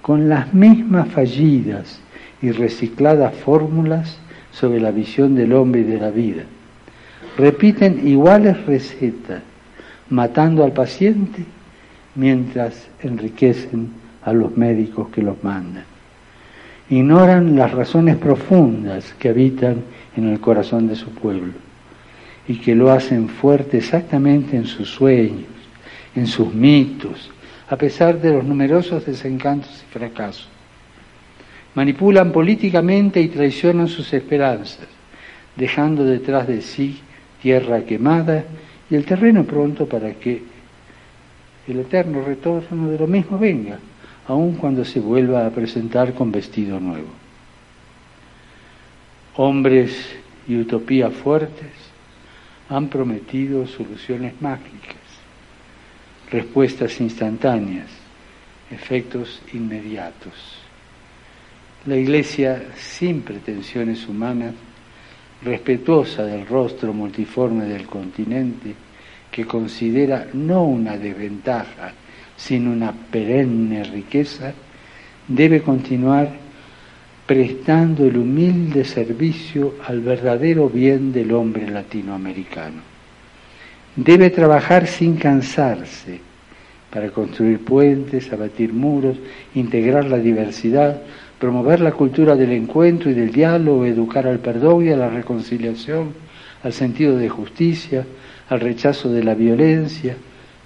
con 0.00 0.28
las 0.28 0.54
mismas 0.54 1.08
fallidas 1.08 2.00
y 2.42 2.52
recicladas 2.52 3.34
fórmulas 3.34 4.18
sobre 4.52 4.80
la 4.80 4.90
visión 4.90 5.34
del 5.34 5.52
hombre 5.52 5.82
y 5.82 5.84
de 5.84 5.98
la 5.98 6.10
vida. 6.10 6.42
Repiten 7.36 8.06
iguales 8.06 8.66
recetas, 8.66 9.42
matando 10.08 10.64
al 10.64 10.72
paciente 10.72 11.44
mientras 12.14 12.88
enriquecen 13.02 13.90
a 14.22 14.32
los 14.32 14.56
médicos 14.56 15.08
que 15.08 15.22
los 15.22 15.42
mandan. 15.42 15.84
ignoran 16.90 17.54
las 17.54 17.70
razones 17.70 18.16
profundas 18.16 19.14
que 19.18 19.28
habitan 19.28 19.76
en 20.16 20.28
el 20.28 20.40
corazón 20.40 20.88
de 20.88 20.96
su 20.96 21.10
pueblo 21.10 21.52
y 22.48 22.56
que 22.56 22.74
lo 22.74 22.90
hacen 22.90 23.28
fuerte 23.28 23.78
exactamente 23.78 24.56
en 24.56 24.66
sus 24.66 24.90
sueños, 24.90 25.46
en 26.16 26.26
sus 26.26 26.52
mitos, 26.52 27.30
a 27.68 27.76
pesar 27.76 28.20
de 28.20 28.32
los 28.32 28.44
numerosos 28.44 29.06
desencantos 29.06 29.84
y 29.88 29.92
fracasos. 29.92 30.48
Manipulan 31.74 32.32
políticamente 32.32 33.20
y 33.20 33.28
traicionan 33.28 33.88
sus 33.88 34.12
esperanzas, 34.12 34.88
dejando 35.56 36.04
detrás 36.04 36.48
de 36.48 36.62
sí 36.62 37.00
tierra 37.40 37.82
quemada 37.84 38.44
y 38.90 38.96
el 38.96 39.04
terreno 39.04 39.44
pronto 39.44 39.86
para 39.86 40.12
que 40.14 40.42
el 41.68 41.78
eterno 41.78 42.22
retorno 42.22 42.88
de 42.88 42.98
lo 42.98 43.06
mismo 43.06 43.38
venga, 43.38 43.78
aun 44.26 44.54
cuando 44.54 44.84
se 44.84 45.00
vuelva 45.00 45.46
a 45.46 45.50
presentar 45.50 46.14
con 46.14 46.32
vestido 46.32 46.80
nuevo. 46.80 47.08
Hombres 49.36 50.16
y 50.48 50.56
utopías 50.56 51.12
fuertes 51.12 51.70
han 52.68 52.88
prometido 52.88 53.66
soluciones 53.66 54.34
mágicas, 54.40 54.96
respuestas 56.30 57.00
instantáneas, 57.00 57.88
efectos 58.70 59.40
inmediatos. 59.52 60.69
La 61.86 61.96
Iglesia, 61.96 62.62
sin 62.76 63.22
pretensiones 63.22 64.06
humanas, 64.06 64.52
respetuosa 65.42 66.24
del 66.24 66.46
rostro 66.46 66.92
multiforme 66.92 67.64
del 67.64 67.86
continente, 67.86 68.74
que 69.30 69.46
considera 69.46 70.26
no 70.34 70.64
una 70.64 70.98
desventaja, 70.98 71.92
sino 72.36 72.70
una 72.70 72.92
perenne 72.92 73.84
riqueza, 73.84 74.52
debe 75.26 75.62
continuar 75.62 76.30
prestando 77.24 78.04
el 78.04 78.18
humilde 78.18 78.84
servicio 78.84 79.76
al 79.86 80.00
verdadero 80.00 80.68
bien 80.68 81.12
del 81.12 81.32
hombre 81.32 81.70
latinoamericano. 81.70 82.82
Debe 83.96 84.30
trabajar 84.30 84.86
sin 84.86 85.16
cansarse 85.16 86.29
para 86.90 87.10
construir 87.10 87.64
puentes, 87.64 88.32
abatir 88.32 88.72
muros, 88.72 89.16
integrar 89.54 90.04
la 90.06 90.18
diversidad, 90.18 91.02
promover 91.38 91.80
la 91.80 91.92
cultura 91.92 92.36
del 92.36 92.52
encuentro 92.52 93.10
y 93.10 93.14
del 93.14 93.32
diálogo, 93.32 93.86
educar 93.86 94.26
al 94.26 94.40
perdón 94.40 94.86
y 94.86 94.90
a 94.90 94.96
la 94.96 95.08
reconciliación, 95.08 96.12
al 96.62 96.72
sentido 96.72 97.16
de 97.16 97.28
justicia, 97.28 98.04
al 98.48 98.60
rechazo 98.60 99.10
de 99.10 99.22
la 99.22 99.34
violencia 99.34 100.16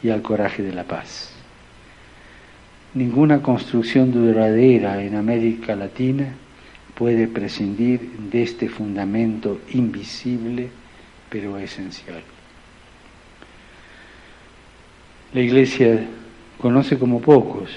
y 0.02 0.09
al 0.09 0.23
coraje 0.23 0.62
de 0.62 0.73
la 0.73 0.85
paz. 0.85 1.31
Ninguna 2.95 3.43
construcción 3.43 4.12
duradera 4.12 5.02
en 5.02 5.16
América 5.16 5.76
Latina 5.76 6.35
puede 6.95 7.26
prescindir 7.26 8.00
de 8.31 8.43
este 8.43 8.69
fundamento 8.69 9.61
invisible 9.73 10.69
pero 11.28 11.59
esencial. 11.59 12.23
La 15.35 15.41
Iglesia 15.41 15.99
conoce 16.59 16.97
como 16.97 17.21
pocos 17.21 17.69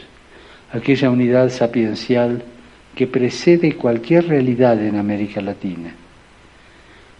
aquella 0.72 1.10
unidad 1.10 1.50
sapiencial 1.50 2.44
que 2.94 3.08
precede 3.08 3.74
cualquier 3.74 4.28
realidad 4.28 4.80
en 4.86 4.96
América 4.96 5.42
Latina. 5.42 5.92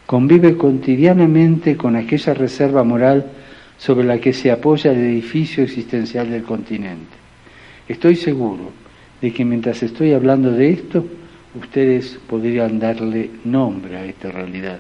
Convive 0.06 0.56
cotidianamente 0.56 1.76
con 1.76 1.96
aquella 1.96 2.36
reserva 2.36 2.84
moral 2.84 3.26
sobre 3.80 4.06
la 4.06 4.20
que 4.20 4.32
se 4.32 4.52
apoya 4.52 4.92
el 4.92 5.00
edificio 5.00 5.64
existencial 5.64 6.30
del 6.30 6.44
continente. 6.44 7.18
Estoy 7.88 8.16
seguro 8.16 8.70
de 9.20 9.34
que 9.34 9.44
mientras 9.44 9.82
estoy 9.82 10.14
hablando 10.14 10.52
de 10.52 10.70
esto, 10.70 11.04
ustedes 11.60 12.20
podrían 12.30 12.78
darle 12.78 13.32
nombre 13.44 13.98
a 13.98 14.06
esta 14.06 14.32
realidad. 14.32 14.78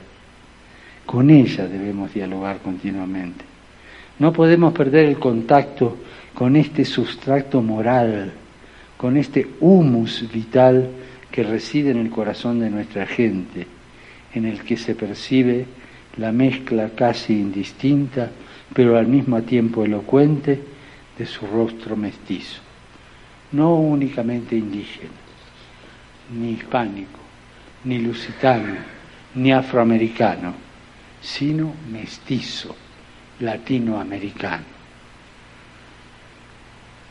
Con 1.03 1.31
ella 1.31 1.67
debemos 1.67 2.13
dialogar 2.13 2.59
continuamente. 2.59 3.56
No 4.19 4.33
podemos 4.33 4.73
perder 4.73 5.05
el 5.05 5.19
contacto 5.19 5.97
con 6.33 6.55
este 6.55 6.85
sustrato 6.85 7.61
moral 7.61 8.33
con 8.97 9.15
este 9.15 9.47
humus 9.59 10.25
vital 10.33 10.89
que 11.31 11.43
reside 11.43 11.91
en 11.91 11.97
el 11.97 12.09
corazón 12.09 12.59
de 12.59 12.69
nuestra 12.69 13.05
gente, 13.05 13.67
en 14.33 14.45
el 14.45 14.61
que 14.61 14.75
se 14.75 14.95
percibe 14.95 15.65
la 16.17 16.31
mezcla 16.31 16.89
casi 16.95 17.33
indistinta, 17.33 18.31
pero 18.73 18.97
al 18.97 19.07
mismo 19.07 19.41
tiempo 19.43 19.85
elocuente, 19.85 20.59
de 21.17 21.25
su 21.25 21.47
rostro 21.47 21.95
mestizo. 21.95 22.61
No 23.51 23.75
únicamente 23.75 24.55
indígena, 24.55 25.09
ni 26.33 26.51
hispánico, 26.51 27.19
ni 27.85 27.99
lusitano, 27.99 28.75
ni 29.35 29.51
afroamericano, 29.51 30.53
sino 31.21 31.73
mestizo, 31.91 32.75
latinoamericano. 33.39 34.77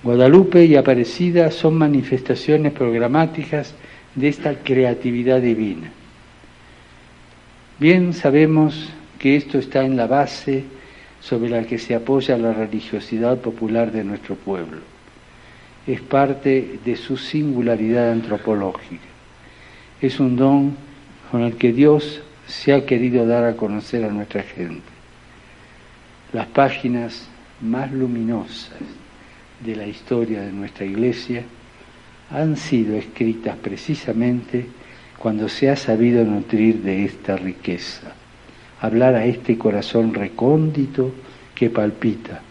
Guadalupe 0.03 0.65
y 0.65 0.77
Aparecida 0.77 1.51
son 1.51 1.77
manifestaciones 1.77 2.73
programáticas 2.73 3.75
de 4.15 4.29
esta 4.29 4.55
creatividad 4.55 5.41
divina. 5.41 5.91
Bien 7.79 8.13
sabemos 8.13 8.91
que 9.19 9.37
esto 9.37 9.59
está 9.59 9.85
en 9.85 9.97
la 9.97 10.07
base 10.07 10.65
sobre 11.21 11.51
la 11.51 11.65
que 11.65 11.79
se 11.79 11.95
apoya 11.95 12.39
la 12.39 12.53
religiosidad 12.53 13.39
popular 13.39 13.91
de 13.91 14.05
nuestro 14.05 14.37
pueblo. 14.37 14.79
Es 15.87 16.01
parte 16.01 16.79
de 16.85 16.97
su 16.97 17.17
singularidad 17.17 18.13
antropológica. 18.13 19.05
Es 20.01 20.21
un 20.21 20.37
don 20.37 20.77
con 21.31 21.43
el 21.43 21.57
que 21.57 21.73
Dios 21.73 22.23
se 22.47 22.73
ha 22.73 22.87
querido 22.87 23.27
dar 23.27 23.45
a 23.45 23.57
conocer 23.57 24.05
a 24.05 24.11
nuestra 24.11 24.43
gente. 24.43 24.96
Las 26.37 26.49
páginas 26.49 27.27
más 27.63 27.91
luminosas 27.91 28.77
de 29.65 29.75
la 29.75 29.87
historia 29.87 30.43
de 30.43 30.53
nuestra 30.53 30.85
iglesia 30.85 31.43
han 32.31 32.59
sido 32.59 32.95
escritas 32.95 33.57
precisamente 33.57 34.67
cuando 35.17 35.49
se 35.49 35.71
ha 35.71 35.77
sabido 35.77 36.23
nutrir 36.25 36.83
de 36.83 37.07
esta 37.07 37.39
riqueza, 37.39 38.13
hablar 38.83 39.15
a 39.15 39.25
este 39.25 39.57
corazón 39.57 40.13
recóndito 40.13 41.11
que 41.55 41.71
palpita, 41.71 42.43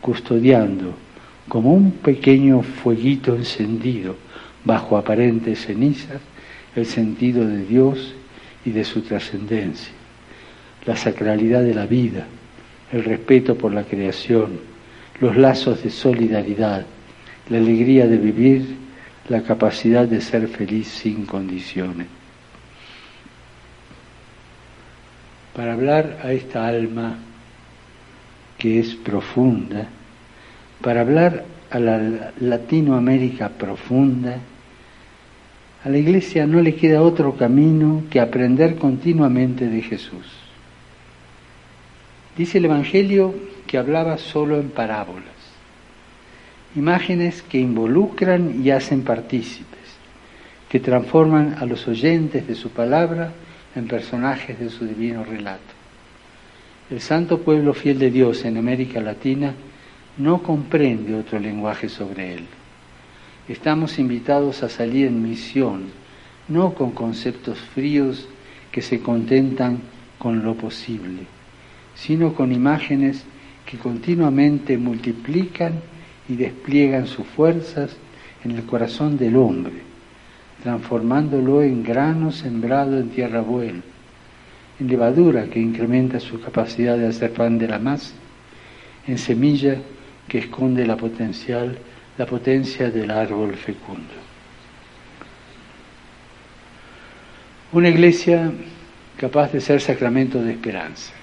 custodiando 0.00 0.94
como 1.46 1.72
un 1.74 1.92
pequeño 1.92 2.62
fueguito 2.62 3.36
encendido 3.36 4.16
bajo 4.64 4.96
aparentes 4.96 5.64
cenizas 5.64 6.20
el 6.74 6.86
sentido 6.86 7.46
de 7.46 7.64
Dios 7.64 8.14
y 8.64 8.70
de 8.70 8.82
su 8.82 9.02
trascendencia, 9.02 9.92
la 10.84 10.96
sacralidad 10.96 11.62
de 11.62 11.74
la 11.74 11.86
vida, 11.86 12.26
el 12.92 13.04
respeto 13.04 13.56
por 13.56 13.72
la 13.72 13.84
creación, 13.84 14.60
los 15.20 15.36
lazos 15.36 15.82
de 15.82 15.90
solidaridad, 15.90 16.86
la 17.48 17.58
alegría 17.58 18.06
de 18.06 18.16
vivir, 18.16 18.76
la 19.28 19.42
capacidad 19.42 20.06
de 20.06 20.20
ser 20.20 20.48
feliz 20.48 20.88
sin 20.88 21.26
condiciones. 21.26 22.06
Para 25.54 25.72
hablar 25.72 26.20
a 26.22 26.32
esta 26.32 26.66
alma 26.66 27.18
que 28.56 28.80
es 28.80 28.94
profunda, 28.94 29.88
para 30.82 31.00
hablar 31.00 31.44
a 31.70 31.78
la 31.78 32.32
Latinoamérica 32.40 33.50
profunda, 33.50 34.38
a 35.84 35.88
la 35.88 35.98
Iglesia 35.98 36.46
no 36.46 36.60
le 36.60 36.74
queda 36.74 37.02
otro 37.02 37.36
camino 37.36 38.04
que 38.10 38.20
aprender 38.20 38.76
continuamente 38.76 39.68
de 39.68 39.82
Jesús. 39.82 40.47
Dice 42.38 42.58
el 42.58 42.66
Evangelio 42.66 43.34
que 43.66 43.78
hablaba 43.78 44.16
solo 44.16 44.60
en 44.60 44.70
parábolas, 44.70 45.24
imágenes 46.76 47.42
que 47.42 47.58
involucran 47.58 48.64
y 48.64 48.70
hacen 48.70 49.02
partícipes, 49.02 49.66
que 50.68 50.78
transforman 50.78 51.56
a 51.58 51.66
los 51.66 51.88
oyentes 51.88 52.46
de 52.46 52.54
su 52.54 52.70
palabra 52.70 53.32
en 53.74 53.88
personajes 53.88 54.56
de 54.60 54.70
su 54.70 54.86
divino 54.86 55.24
relato. 55.24 55.74
El 56.88 57.00
santo 57.00 57.40
pueblo 57.40 57.74
fiel 57.74 57.98
de 57.98 58.12
Dios 58.12 58.44
en 58.44 58.56
América 58.56 59.00
Latina 59.00 59.52
no 60.16 60.40
comprende 60.40 61.16
otro 61.16 61.40
lenguaje 61.40 61.88
sobre 61.88 62.34
él. 62.34 62.46
Estamos 63.48 63.98
invitados 63.98 64.62
a 64.62 64.68
salir 64.68 65.08
en 65.08 65.20
misión, 65.22 65.86
no 66.46 66.74
con 66.74 66.92
conceptos 66.92 67.58
fríos 67.58 68.28
que 68.70 68.80
se 68.80 69.00
contentan 69.00 69.80
con 70.20 70.44
lo 70.44 70.54
posible, 70.54 71.37
sino 71.98 72.32
con 72.34 72.52
imágenes 72.52 73.24
que 73.66 73.76
continuamente 73.76 74.78
multiplican 74.78 75.80
y 76.28 76.36
despliegan 76.36 77.06
sus 77.06 77.26
fuerzas 77.26 77.96
en 78.44 78.52
el 78.52 78.64
corazón 78.64 79.18
del 79.18 79.36
hombre, 79.36 79.82
transformándolo 80.62 81.62
en 81.62 81.82
grano 81.82 82.30
sembrado 82.30 82.98
en 82.98 83.10
tierra 83.10 83.40
buena, 83.40 83.82
en 84.78 84.86
levadura 84.86 85.46
que 85.46 85.58
incrementa 85.58 86.20
su 86.20 86.40
capacidad 86.40 86.96
de 86.96 87.08
hacer 87.08 87.32
pan 87.32 87.58
de 87.58 87.66
la 87.66 87.78
masa, 87.78 88.14
en 89.06 89.18
semilla 89.18 89.76
que 90.28 90.38
esconde 90.38 90.86
la 90.86 90.96
potencial, 90.96 91.78
la 92.16 92.26
potencia 92.26 92.90
del 92.90 93.10
árbol 93.10 93.56
fecundo. 93.56 94.14
Una 97.72 97.88
iglesia 97.88 98.52
capaz 99.16 99.52
de 99.52 99.60
ser 99.60 99.80
sacramento 99.80 100.40
de 100.40 100.52
esperanza. 100.52 101.17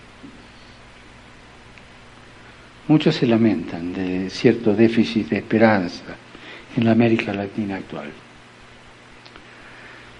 Muchos 2.87 3.15
se 3.15 3.25
lamentan 3.25 3.93
de 3.93 4.29
cierto 4.29 4.75
déficit 4.75 5.29
de 5.29 5.37
esperanza 5.37 6.03
en 6.77 6.85
la 6.85 6.91
América 6.91 7.33
Latina 7.33 7.77
actual. 7.77 8.09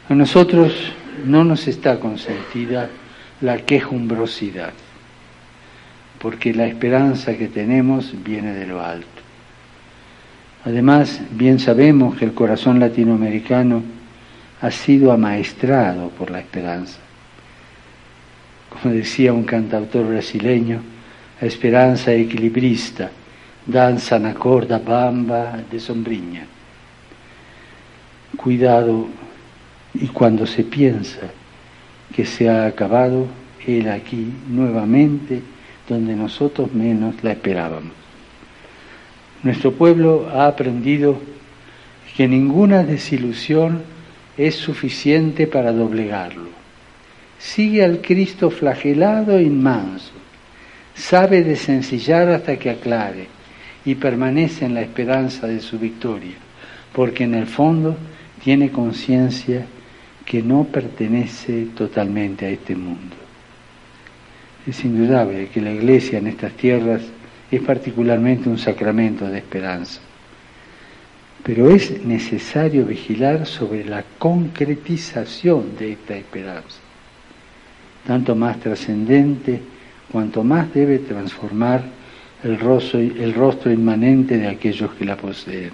A 0.10 0.16
nosotros 0.16 0.74
no 1.26 1.44
nos 1.44 1.68
está 1.68 2.00
consentida 2.00 2.90
la 3.42 3.58
quejumbrosidad, 3.58 4.74
porque 6.20 6.54
la 6.54 6.66
esperanza 6.66 7.38
que 7.38 7.50
tenemos 7.50 8.14
viene 8.24 8.54
de 8.54 8.66
lo 8.66 8.82
alto. 8.84 9.08
Además, 10.64 11.22
bien 11.32 11.60
sabemos 11.60 12.18
que 12.18 12.26
el 12.26 12.34
corazón 12.34 12.80
latinoamericano 12.80 13.84
ha 14.62 14.72
sido 14.72 15.12
amaestrado 15.12 16.10
por 16.10 16.32
la 16.32 16.40
esperanza. 16.40 16.98
Como 18.70 18.96
decía 18.96 19.34
un 19.34 19.44
cantautor 19.44 20.08
brasileño, 20.08 20.82
esperanza 21.42 22.14
equilibrista, 22.14 23.12
danza 23.66 24.20
na 24.20 24.34
corda 24.34 24.80
bamba 24.80 25.60
de 25.70 25.80
sombriña. 25.80 26.46
Cuidado, 28.38 29.08
y 29.94 30.08
cuando 30.08 30.46
se 30.46 30.64
piensa 30.64 31.32
que 32.16 32.26
se 32.26 32.50
ha 32.50 32.66
acabado, 32.66 33.28
Él 33.66 33.90
aquí 33.90 34.32
nuevamente 34.50 35.42
donde 35.88 36.16
nosotros 36.16 36.74
menos 36.74 37.24
la 37.24 37.32
esperábamos. 37.32 37.94
Nuestro 39.44 39.74
pueblo 39.74 40.30
ha 40.34 40.48
aprendido 40.48 41.20
que 42.16 42.28
ninguna 42.28 42.84
desilusión 42.84 43.84
es 44.38 44.56
suficiente 44.56 45.48
para 45.48 45.72
doblegarlo. 45.72 46.50
Sigue 47.38 47.84
al 47.84 48.02
Cristo 48.02 48.50
flagelado 48.50 49.38
e 49.38 49.44
inmanso, 49.44 50.15
sabe 50.96 51.44
desencillar 51.44 52.30
hasta 52.30 52.58
que 52.58 52.70
aclare 52.70 53.28
y 53.84 53.96
permanece 53.96 54.66
en 54.66 54.74
la 54.74 54.82
esperanza 54.82 55.48
de 55.48 55.60
su 55.60 55.78
victoria, 55.78 56.36
porque 56.94 57.26
en 57.26 57.36
el 57.36 57.46
fondo 57.46 57.96
tiene 58.44 58.72
conciencia 58.72 59.66
que 60.26 60.42
no 60.42 60.64
pertenece 60.64 61.68
totalmente 61.76 62.46
a 62.46 62.50
este 62.50 62.76
mundo. 62.76 63.16
Es 64.66 64.84
indudable 64.84 65.50
que 65.50 65.62
la 65.62 65.72
iglesia 65.72 66.18
en 66.18 66.28
estas 66.28 66.54
tierras 66.54 67.02
es 67.52 67.62
particularmente 67.62 68.50
un 68.50 68.58
sacramento 68.58 69.28
de 69.28 69.38
esperanza, 69.38 70.02
pero 71.44 71.70
es 71.70 72.04
necesario 72.04 72.86
vigilar 72.86 73.46
sobre 73.46 73.86
la 73.86 74.04
concretización 74.18 75.78
de 75.78 75.92
esta 75.92 76.16
esperanza, 76.16 76.80
tanto 78.08 78.36
más 78.36 78.60
trascendente 78.60 79.62
cuanto 80.12 80.44
más 80.44 80.74
debe 80.74 81.00
transformar 81.00 81.84
el 82.44 82.60
rostro, 82.60 83.00
el 83.00 83.34
rostro 83.34 83.72
inmanente 83.72 84.38
de 84.38 84.48
aquellos 84.48 84.94
que 84.94 85.06
la 85.06 85.18
poseen. 85.18 85.72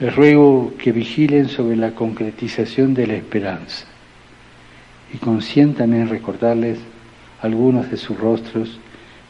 Les 0.00 0.14
ruego 0.14 0.74
que 0.76 0.92
vigilen 0.92 1.48
sobre 1.48 1.76
la 1.76 1.92
concretización 1.92 2.94
de 2.94 3.06
la 3.06 3.14
esperanza 3.14 3.86
y 5.12 5.18
consientan 5.18 5.94
en 5.94 6.08
recordarles 6.08 6.78
algunos 7.40 7.90
de 7.90 7.96
sus 7.96 8.18
rostros 8.18 8.78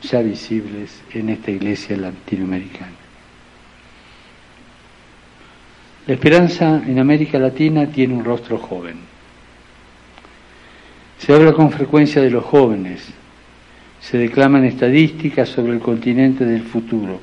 ya 0.02 0.22
visibles 0.22 1.02
en 1.12 1.28
esta 1.28 1.50
iglesia 1.50 1.96
latinoamericana. 1.96 2.92
La 6.06 6.14
esperanza 6.14 6.82
en 6.86 6.98
América 6.98 7.38
Latina 7.38 7.86
tiene 7.86 8.14
un 8.14 8.24
rostro 8.24 8.58
joven. 8.58 9.13
Se 11.18 11.32
habla 11.32 11.52
con 11.52 11.70
frecuencia 11.70 12.20
de 12.20 12.30
los 12.30 12.44
jóvenes, 12.44 13.08
se 14.00 14.18
declaman 14.18 14.64
estadísticas 14.64 15.48
sobre 15.48 15.72
el 15.72 15.80
continente 15.80 16.44
del 16.44 16.62
futuro. 16.62 17.20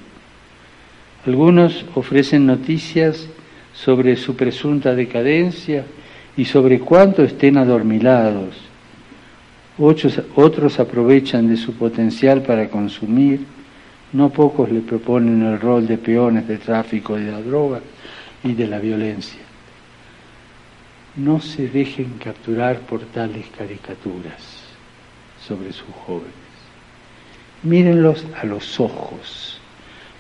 Algunos 1.26 1.86
ofrecen 1.94 2.48
noticias 2.48 3.28
sobre 3.74 4.16
su 4.16 4.36
presunta 4.36 4.96
decadencia 4.96 5.86
y 6.36 6.46
sobre 6.46 6.80
cuánto 6.80 7.24
estén 7.24 7.58
adormilados. 7.58 8.58
Otros, 9.78 10.20
otros 10.36 10.80
aprovechan 10.80 11.48
de 11.48 11.58
su 11.58 11.74
potencial 11.74 12.42
para 12.42 12.70
consumir. 12.70 13.42
No 14.14 14.30
pocos 14.30 14.72
le 14.72 14.82
proponen 14.82 15.44
el 15.44 15.60
rol 15.60 15.88
de 15.88 15.98
peones 15.98 16.48
de 16.48 16.58
tráfico 16.58 17.16
de 17.16 17.32
la 17.32 17.42
droga 17.42 17.82
y 18.44 18.54
de 18.54 18.68
la 18.68 18.80
violencia. 18.80 19.51
No 21.16 21.42
se 21.42 21.68
dejen 21.68 22.14
capturar 22.24 22.80
por 22.80 23.02
tales 23.02 23.46
caricaturas 23.58 24.64
sobre 25.46 25.74
sus 25.74 25.94
jóvenes. 26.06 26.32
Mírenlos 27.64 28.26
a 28.42 28.46
los 28.46 28.80
ojos. 28.80 29.60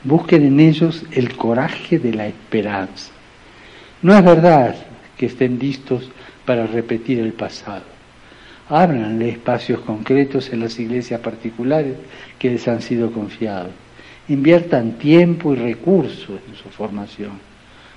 Busquen 0.04 0.44
en 0.46 0.60
ellos 0.60 1.06
el 1.12 1.38
coraje 1.38 1.98
de 1.98 2.14
la 2.14 2.28
esperanza. 2.28 3.14
No 4.02 4.14
es 4.14 4.26
verdad 4.26 4.76
que 5.18 5.28
estén 5.28 5.60
listos 5.60 6.10
para 6.46 6.68
repetir 6.68 7.20
el 7.20 7.32
pasado. 7.32 7.86
Ábranle 8.68 9.30
espacios 9.30 9.80
concretos 9.82 10.52
en 10.52 10.60
las 10.60 10.78
iglesias 10.78 11.22
particulares 11.22 11.96
que 12.38 12.50
les 12.50 12.68
han 12.68 12.82
sido 12.82 13.14
confiados. 13.14 13.72
Inviertan 14.28 14.94
tiempo 14.98 15.54
y 15.54 15.56
recursos 15.56 16.40
en 16.50 16.56
su 16.56 16.70
formación. 16.70 17.32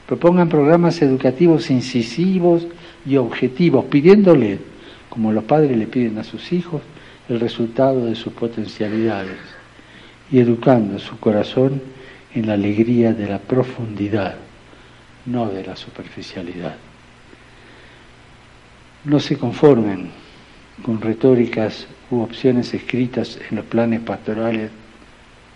Propongan 0.06 0.48
programas 0.48 1.00
educativos 1.00 1.70
incisivos 1.70 2.66
y 3.06 3.16
objetivos, 3.16 3.84
pidiéndole, 3.86 4.58
como 5.08 5.32
los 5.32 5.44
padres 5.44 5.76
le 5.76 5.86
piden 5.86 6.18
a 6.18 6.24
sus 6.24 6.52
hijos, 6.52 6.82
el 7.28 7.40
resultado 7.40 8.04
de 8.06 8.14
sus 8.14 8.32
potencialidades 8.32 9.38
y 10.30 10.38
educando 10.38 10.98
su 10.98 11.18
corazón 11.18 11.80
en 12.34 12.46
la 12.46 12.54
alegría 12.54 13.12
de 13.12 13.28
la 13.28 13.38
profundidad, 13.38 14.36
no 15.26 15.48
de 15.48 15.64
la 15.64 15.76
superficialidad. 15.76 16.76
No 19.04 19.20
se 19.20 19.38
conformen 19.38 20.10
con 20.82 21.00
retóricas 21.00 21.86
u 22.10 22.20
opciones 22.20 22.74
escritas 22.74 23.38
en 23.48 23.56
los 23.56 23.66
planes 23.66 24.00
pastorales 24.00 24.70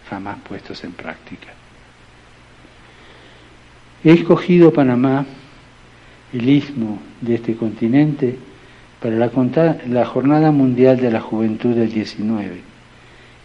jamás 0.09 0.39
puestos 0.47 0.85
en 0.85 0.93
práctica. 0.93 1.49
He 4.05 4.13
escogido 4.13 4.73
Panamá, 4.73 5.27
el 6.33 6.49
istmo 6.49 6.99
de 7.21 7.37
este 7.37 7.55
continente, 7.57 8.37
para 9.01 9.17
la, 9.17 10.05
Jornada 10.05 10.51
Mundial 10.51 10.99
de 10.99 11.11
la 11.11 11.21
Juventud 11.21 11.75
del 11.75 11.93
19, 11.93 12.61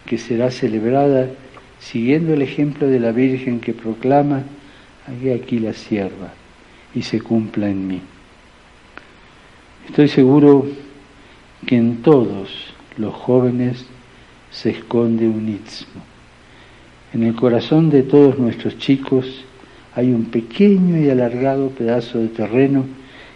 que 0.04 0.18
será 0.18 0.50
celebrada 0.50 1.30
siguiendo 1.78 2.34
el 2.34 2.42
ejemplo 2.42 2.88
de 2.88 2.98
la 2.98 3.12
Virgen 3.12 3.60
que 3.60 3.72
proclama, 3.72 4.42
aquí 5.34 5.58
la 5.60 5.72
sierva, 5.72 6.32
y 6.94 7.02
se 7.02 7.20
cumpla 7.20 7.68
en 7.68 7.86
mí. 7.86 8.00
Estoy 9.86 10.08
seguro 10.08 10.66
que 11.66 11.76
en 11.76 12.02
todos 12.02 12.74
los 12.96 13.14
jóvenes 13.14 13.84
se 14.50 14.70
esconde 14.70 15.28
un 15.28 15.48
istmo. 15.48 16.02
En 17.12 17.22
el 17.22 17.34
corazón 17.34 17.90
de 17.90 18.02
todos 18.02 18.38
nuestros 18.38 18.76
chicos 18.78 19.44
hay 19.94 20.12
un 20.12 20.26
pequeño 20.26 20.98
y 20.98 21.10
alargado 21.10 21.70
pedazo 21.70 22.18
de 22.18 22.28
terreno 22.28 22.84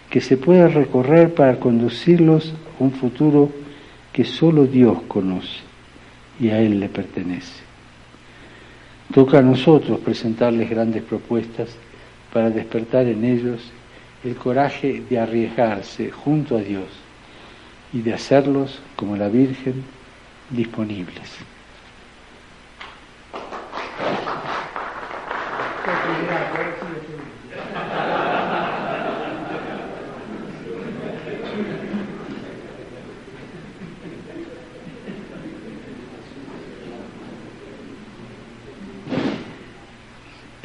que 0.09 0.21
se 0.21 0.37
pueda 0.37 0.67
recorrer 0.67 1.33
para 1.33 1.59
conducirlos 1.59 2.53
a 2.79 2.83
un 2.83 2.91
futuro 2.91 3.51
que 4.11 4.25
solo 4.25 4.65
Dios 4.65 5.01
conoce 5.07 5.59
y 6.39 6.49
a 6.49 6.59
Él 6.59 6.79
le 6.79 6.89
pertenece. 6.89 7.63
Toca 9.13 9.39
a 9.39 9.41
nosotros 9.41 9.99
presentarles 9.99 10.69
grandes 10.69 11.03
propuestas 11.03 11.69
para 12.33 12.49
despertar 12.49 13.07
en 13.07 13.23
ellos 13.23 13.71
el 14.23 14.35
coraje 14.35 15.01
de 15.09 15.17
arriesgarse 15.17 16.11
junto 16.11 16.57
a 16.57 16.61
Dios 16.61 16.87
y 17.93 18.01
de 18.01 18.13
hacerlos, 18.13 18.81
como 18.95 19.15
la 19.15 19.29
Virgen, 19.29 19.83
disponibles. 20.49 21.37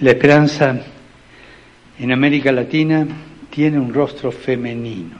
La 0.05 0.11
esperanza 0.11 0.81
en 1.99 2.13
América 2.13 2.53
Latina 2.53 3.07
tiene 3.49 3.79
un 3.79 3.95
rostro 3.95 4.31
femenino. 4.31 5.17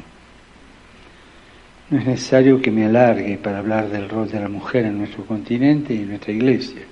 No 1.89 1.99
es 2.01 2.05
necesario 2.05 2.61
que 2.61 2.71
me 2.71 2.85
alargue 2.85 3.39
para 3.39 3.61
hablar 3.61 3.89
del 3.89 4.11
rol 4.11 4.31
de 4.31 4.41
la 4.41 4.51
mujer 4.51 4.85
en 4.85 4.99
nuestro 4.99 5.25
continente 5.25 5.95
y 5.95 6.01
en 6.01 6.09
nuestra 6.11 6.35
iglesia. 6.35 6.83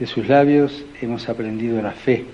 De 0.00 0.06
sus 0.08 0.26
labios 0.26 0.84
hemos 1.00 1.28
aprendido 1.28 1.80
la 1.80 1.92
fe, 1.92 2.24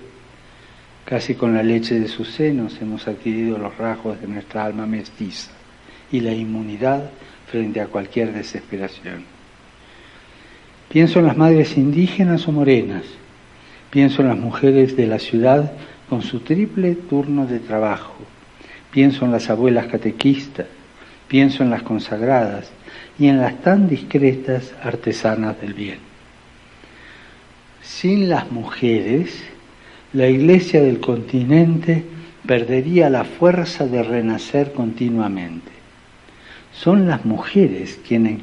Casi 1.05 1.35
con 1.35 1.53
la 1.53 1.61
leche 1.61 1.99
de 1.99 2.07
sus 2.07 2.31
senos 2.31 2.81
hemos 2.81 3.07
adquirido 3.07 3.59
los 3.59 3.77
rasgos 3.77 4.19
de 4.19 4.27
nuestra 4.27 4.65
alma 4.65 4.87
mestiza 4.87 5.51
y 6.11 6.21
la 6.21 6.33
inmunidad 6.33 7.11
frente 7.51 7.81
a 7.81 7.85
cualquier 7.85 8.33
desesperación. 8.33 9.25
Pienso 10.89 11.19
en 11.19 11.27
las 11.27 11.37
madres 11.37 11.77
indígenas 11.77 12.47
o 12.47 12.51
morenas, 12.51 13.03
pienso 13.93 14.23
en 14.23 14.29
las 14.29 14.39
mujeres 14.39 14.97
de 14.97 15.05
la 15.05 15.19
ciudad 15.19 15.71
con 16.09 16.23
su 16.23 16.39
triple 16.39 16.95
turno 16.95 17.45
de 17.45 17.59
trabajo, 17.59 18.15
pienso 18.89 19.23
en 19.23 19.31
las 19.31 19.51
abuelas 19.51 19.85
catequistas, 19.85 20.65
pienso 21.27 21.61
en 21.61 21.69
las 21.69 21.83
consagradas 21.83 22.71
y 23.19 23.27
en 23.27 23.39
las 23.39 23.61
tan 23.61 23.87
discretas 23.87 24.73
artesanas 24.81 25.61
del 25.61 25.75
bien. 25.75 25.99
Sin 27.83 28.29
las 28.29 28.51
mujeres, 28.51 29.43
la 30.11 30.27
iglesia 30.27 30.81
del 30.81 30.99
continente 30.99 32.03
perdería 32.47 33.11
la 33.11 33.25
fuerza 33.25 33.85
de 33.85 34.01
renacer 34.01 34.73
continuamente. 34.73 35.71
Son 36.73 37.07
las 37.07 37.25
mujeres 37.25 37.99
quienes, 38.07 38.39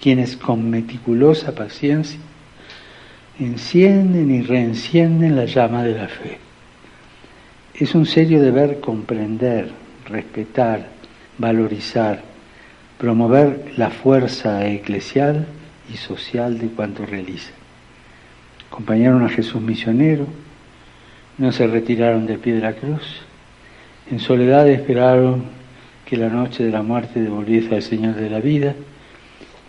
quienes 0.00 0.36
con 0.36 0.70
meticulosa 0.70 1.52
paciencia 1.52 2.20
encienden 3.38 4.30
y 4.30 4.42
reencienden 4.42 5.36
la 5.36 5.44
llama 5.44 5.82
de 5.82 5.94
la 5.94 6.08
fe. 6.08 6.38
Es 7.74 7.94
un 7.94 8.06
serio 8.06 8.40
deber 8.40 8.80
comprender, 8.80 9.72
respetar, 10.06 10.88
valorizar, 11.38 12.22
promover 12.98 13.72
la 13.76 13.90
fuerza 13.90 14.66
eclesial 14.68 15.46
y 15.92 15.96
social 15.96 16.58
de 16.58 16.68
cuanto 16.68 17.04
realiza. 17.04 17.50
Acompañaron 18.68 19.24
a 19.24 19.28
Jesús 19.28 19.60
misionero, 19.60 20.26
no 21.38 21.50
se 21.50 21.66
retiraron 21.66 22.26
del 22.26 22.38
pie 22.38 22.54
de 22.54 22.60
la 22.60 22.74
cruz, 22.74 23.22
en 24.10 24.20
soledad 24.20 24.68
esperaron 24.68 25.44
que 26.06 26.16
la 26.16 26.28
noche 26.28 26.62
de 26.62 26.70
la 26.70 26.82
muerte 26.82 27.20
devolviese 27.20 27.74
al 27.74 27.82
Señor 27.82 28.14
de 28.14 28.30
la 28.30 28.38
vida, 28.38 28.74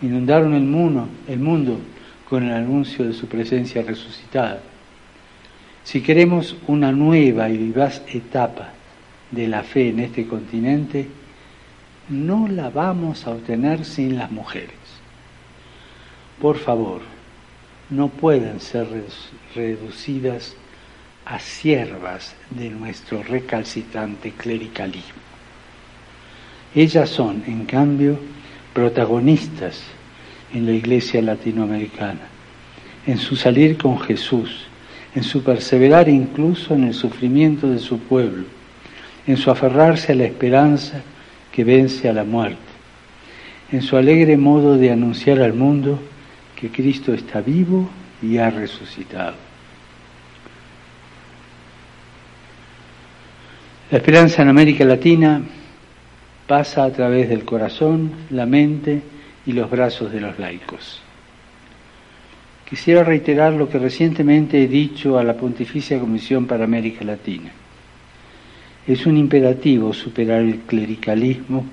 inundaron 0.02 0.54
el 0.54 0.62
mundo, 0.62 1.08
el 1.26 1.40
mundo 1.40 1.80
con 2.28 2.44
el 2.44 2.52
anuncio 2.52 3.04
de 3.04 3.12
su 3.12 3.26
presencia 3.26 3.82
resucitada. 3.82 4.60
Si 5.84 6.00
queremos 6.00 6.56
una 6.66 6.90
nueva 6.90 7.48
y 7.48 7.56
vivaz 7.56 8.02
etapa 8.12 8.70
de 9.30 9.46
la 9.46 9.62
fe 9.62 9.90
en 9.90 10.00
este 10.00 10.26
continente, 10.26 11.08
no 12.08 12.48
la 12.48 12.70
vamos 12.70 13.26
a 13.26 13.30
obtener 13.30 13.84
sin 13.84 14.16
las 14.16 14.30
mujeres. 14.30 14.74
Por 16.40 16.58
favor, 16.58 17.02
no 17.90 18.08
pueden 18.08 18.60
ser 18.60 18.88
reducidas 19.54 20.56
a 21.24 21.38
siervas 21.38 22.34
de 22.50 22.70
nuestro 22.70 23.22
recalcitrante 23.22 24.32
clericalismo. 24.32 25.22
Ellas 26.74 27.08
son, 27.10 27.42
en 27.46 27.64
cambio, 27.64 28.18
protagonistas 28.74 29.82
en 30.52 30.66
la 30.66 30.72
iglesia 30.72 31.20
latinoamericana, 31.22 32.28
en 33.06 33.18
su 33.18 33.36
salir 33.36 33.76
con 33.76 33.98
Jesús, 34.00 34.66
en 35.14 35.22
su 35.22 35.42
perseverar 35.42 36.08
incluso 36.08 36.74
en 36.74 36.84
el 36.84 36.94
sufrimiento 36.94 37.70
de 37.70 37.78
su 37.78 37.98
pueblo, 37.98 38.44
en 39.26 39.36
su 39.36 39.50
aferrarse 39.50 40.12
a 40.12 40.16
la 40.16 40.24
esperanza 40.24 41.02
que 41.52 41.64
vence 41.64 42.08
a 42.08 42.12
la 42.12 42.24
muerte, 42.24 42.58
en 43.72 43.82
su 43.82 43.96
alegre 43.96 44.36
modo 44.36 44.76
de 44.76 44.92
anunciar 44.92 45.40
al 45.40 45.54
mundo 45.54 45.98
que 46.54 46.70
Cristo 46.70 47.12
está 47.12 47.40
vivo 47.40 47.88
y 48.22 48.38
ha 48.38 48.50
resucitado. 48.50 49.34
La 53.90 53.98
esperanza 53.98 54.42
en 54.42 54.48
América 54.48 54.84
Latina 54.84 55.40
pasa 56.46 56.84
a 56.84 56.90
través 56.90 57.28
del 57.28 57.44
corazón, 57.44 58.12
la 58.30 58.44
mente 58.44 59.02
y 59.46 59.52
los 59.52 59.70
brazos 59.70 60.12
de 60.12 60.20
los 60.20 60.38
laicos. 60.38 61.00
Quisiera 62.68 63.04
reiterar 63.04 63.52
lo 63.52 63.68
que 63.68 63.78
recientemente 63.78 64.62
he 64.62 64.66
dicho 64.66 65.18
a 65.18 65.24
la 65.24 65.36
Pontificia 65.36 66.00
Comisión 66.00 66.46
para 66.46 66.64
América 66.64 67.04
Latina. 67.04 67.52
Es 68.86 69.06
un 69.06 69.16
imperativo 69.16 69.92
superar 69.92 70.42
el 70.42 70.58
clericalismo 70.60 71.64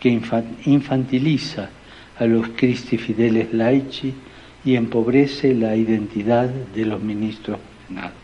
que 0.00 0.08
infantiliza 0.64 1.70
a 2.18 2.24
los 2.24 2.48
Cristi 2.56 2.98
Fideles 2.98 3.52
laici 3.52 4.12
y 4.64 4.74
empobrece 4.74 5.54
la 5.54 5.76
identidad 5.76 6.48
de 6.48 6.84
los 6.84 7.00
ministros 7.00 7.58
ordenados. 7.86 8.18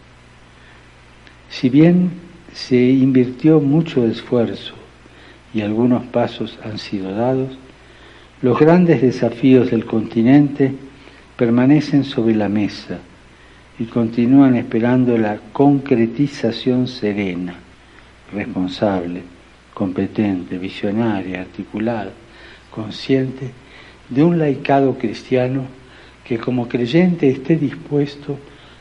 Si 1.48 1.68
bien 1.68 2.10
se 2.52 2.76
invirtió 2.76 3.60
mucho 3.60 4.04
esfuerzo 4.04 4.74
y 5.54 5.60
algunos 5.60 6.04
pasos 6.06 6.58
han 6.64 6.78
sido 6.78 7.14
dados, 7.14 7.56
los 8.42 8.58
grandes 8.58 9.00
desafíos 9.00 9.70
del 9.70 9.86
continente 9.86 10.72
permanecen 11.36 12.04
sobre 12.04 12.34
la 12.34 12.48
mesa 12.48 12.98
y 13.78 13.84
continúan 13.84 14.56
esperando 14.56 15.16
la 15.16 15.38
concretización 15.52 16.86
serena, 16.86 17.54
responsable, 18.32 19.22
competente, 19.72 20.58
visionaria, 20.58 21.40
articulada, 21.40 22.12
consciente 22.70 23.52
de 24.08 24.22
un 24.22 24.38
laicado 24.38 24.98
cristiano 24.98 25.64
que 26.24 26.38
como 26.38 26.68
creyente 26.68 27.28
esté 27.28 27.56
dispuesto 27.56 28.38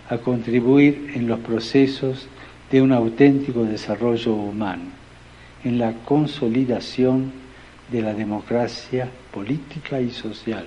a 0.09 0.17
contribuir 0.17 1.11
en 1.15 1.27
los 1.27 1.39
procesos 1.39 2.27
de 2.71 2.81
un 2.81 2.91
auténtico 2.91 3.63
desarrollo 3.63 4.33
humano, 4.33 4.83
en 5.63 5.77
la 5.77 5.93
consolidación 5.93 7.44
de 7.91 8.01
la 8.01 8.13
democracia 8.13 9.09
política 9.31 10.01
y 10.01 10.11
social, 10.11 10.65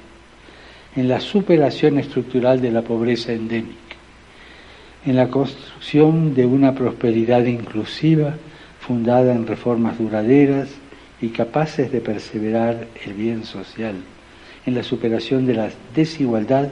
en 0.96 1.08
la 1.08 1.20
superación 1.20 1.98
estructural 1.98 2.60
de 2.60 2.70
la 2.70 2.82
pobreza 2.82 3.32
endémica, 3.32 3.96
en 5.04 5.16
la 5.16 5.28
construcción 5.28 6.34
de 6.34 6.46
una 6.46 6.74
prosperidad 6.74 7.44
inclusiva 7.44 8.34
fundada 8.80 9.34
en 9.34 9.46
reformas 9.46 9.98
duraderas 9.98 10.68
y 11.20 11.28
capaces 11.28 11.90
de 11.90 12.00
perseverar 12.00 12.86
el 13.04 13.14
bien 13.14 13.44
social, 13.44 13.96
en 14.66 14.74
la 14.74 14.82
superación 14.82 15.46
de 15.46 15.54
la 15.54 15.70
desigualdad 15.94 16.68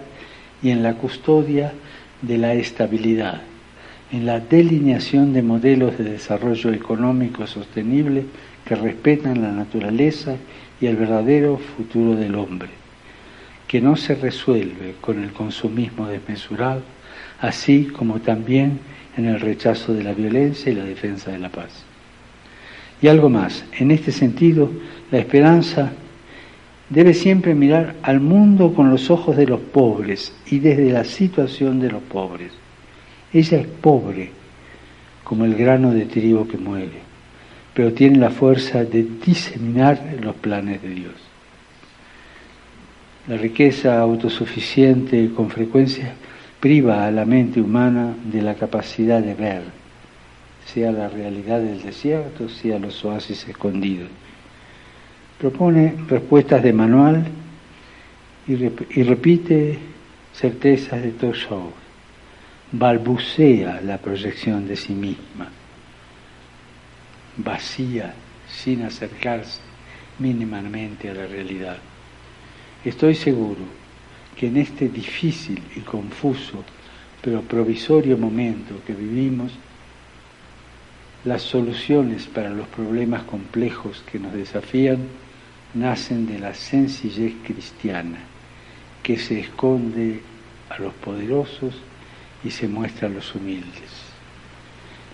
y 0.63 0.71
en 0.71 0.83
la 0.83 0.95
custodia 0.95 1.73
de 2.23 2.39
la 2.39 2.55
estabilidad 2.55 3.43
en 4.13 4.27
la 4.27 4.41
delineación 4.41 5.33
de 5.33 5.43
modelos 5.43 5.99
de 5.99 6.05
desarrollo 6.05 6.73
económico 6.73 7.47
sostenible 7.47 8.25
que 8.67 8.75
respetan 8.75 9.43
la 9.43 9.53
naturaleza 9.53 10.37
y 10.81 10.87
el 10.87 10.97
verdadero 10.97 11.59
futuro 11.59 12.15
del 12.15 12.35
hombre, 12.35 12.69
que 13.67 13.81
no 13.81 13.97
se 13.97 14.15
resuelve 14.15 14.95
con 15.01 15.23
el 15.23 15.33
consumismo 15.33 16.09
desmesurado, 16.09 16.83
así 17.41 17.87
como 17.87 18.21
también 18.21 18.81
en 19.17 19.27
el 19.27 19.41
rechazo 19.41 19.95
de 19.95 20.05
la 20.05 20.13
violencia 20.13 20.71
y 20.71 20.75
la 20.75 20.85
defensa 20.85 21.31
de 21.31 21.39
la 21.39 21.49
paz. 21.49 21.85
Y 23.01 23.09
algo 23.09 23.29
más, 23.29 23.65
en 23.79 23.91
este 23.91 24.13
sentido, 24.13 24.71
la 25.11 25.19
esperanza 25.19 25.93
debe 26.91 27.15
siempre 27.15 27.55
mirar 27.55 27.95
al 28.03 28.21
mundo 28.21 28.75
con 28.75 28.91
los 28.91 29.11
ojos 29.11 29.37
de 29.37 29.47
los 29.47 29.61
pobres 29.61 30.35
y 30.47 30.59
desde 30.59 30.91
la 30.93 31.05
situación 31.05 31.81
de 31.81 31.91
los 31.91 32.03
pobres 32.03 32.53
ella 33.33 33.59
es 33.59 33.67
pobre, 33.67 34.31
como 35.25 35.45
el 35.45 35.55
grano 35.55 35.91
de 35.93 36.07
trigo 36.07 36.47
que 36.47 36.57
muere, 36.57 37.06
pero 37.77 37.93
tiene 37.93 38.17
la 38.17 38.31
fuerza 38.31 38.85
de 38.85 39.03
diseminar 39.03 40.17
los 40.23 40.35
planes 40.37 40.81
de 40.81 40.89
Dios. 40.89 41.13
La 43.29 43.37
riqueza 43.37 44.01
autosuficiente 44.01 45.31
con 45.37 45.51
frecuencia 45.51 46.15
priva 46.59 47.07
a 47.07 47.11
la 47.11 47.27
mente 47.27 47.61
humana 47.61 48.15
de 48.33 48.41
la 48.41 48.55
capacidad 48.55 49.21
de 49.21 49.35
ver, 49.35 49.61
sea 50.65 50.91
la 50.91 51.11
realidad 51.11 51.61
del 51.61 51.83
desierto, 51.83 52.49
sea 52.49 52.79
los 52.79 53.05
oasis 53.05 53.47
escondidos. 53.47 54.09
Propone 55.39 55.97
respuestas 56.09 56.63
de 56.63 56.73
manual 56.73 57.27
y, 58.49 58.55
repite 59.03 59.79
certezas 60.33 61.03
de 61.03 61.11
todo 61.11 61.35
show 61.35 61.73
balbucea 62.73 63.83
la 63.83 63.99
proyección 63.99 64.67
de 64.67 64.77
sí 64.77 64.95
misma, 64.95 65.51
vacía, 67.37 68.15
sin 68.49 68.83
acercarse 68.83 69.61
mínimamente 70.19 71.11
a 71.11 71.15
la 71.15 71.27
realidad. 71.27 71.79
Estoy 72.85 73.15
seguro 73.15 73.63
que 74.37 74.47
en 74.47 74.59
este 74.59 74.89
difícil 74.89 75.63
y 75.75 75.81
confuso, 75.81 76.65
pero 77.23 77.43
provisorio 77.43 78.17
momento 78.17 78.81
que 78.87 78.95
vivimos, 78.95 79.53
las 81.25 81.43
soluciones 81.43 82.27
para 82.27 82.51
los 82.51 82.69
problemas 82.69 83.25
complejos 83.25 84.05
que 84.11 84.19
nos 84.19 84.33
desafían 84.33 84.99
nacen 85.75 86.27
de 86.27 86.39
la 86.39 86.55
sencillez 86.55 87.35
cristiana 87.45 88.19
que 89.03 89.19
se 89.19 89.41
esconde 89.41 90.21
a 90.71 90.79
los 90.79 90.95
poderosos 90.95 91.75
y 92.45 92.51
se 92.51 92.69
muestra 92.69 93.09
a 93.09 93.11
los 93.11 93.35
humildes. 93.35 93.91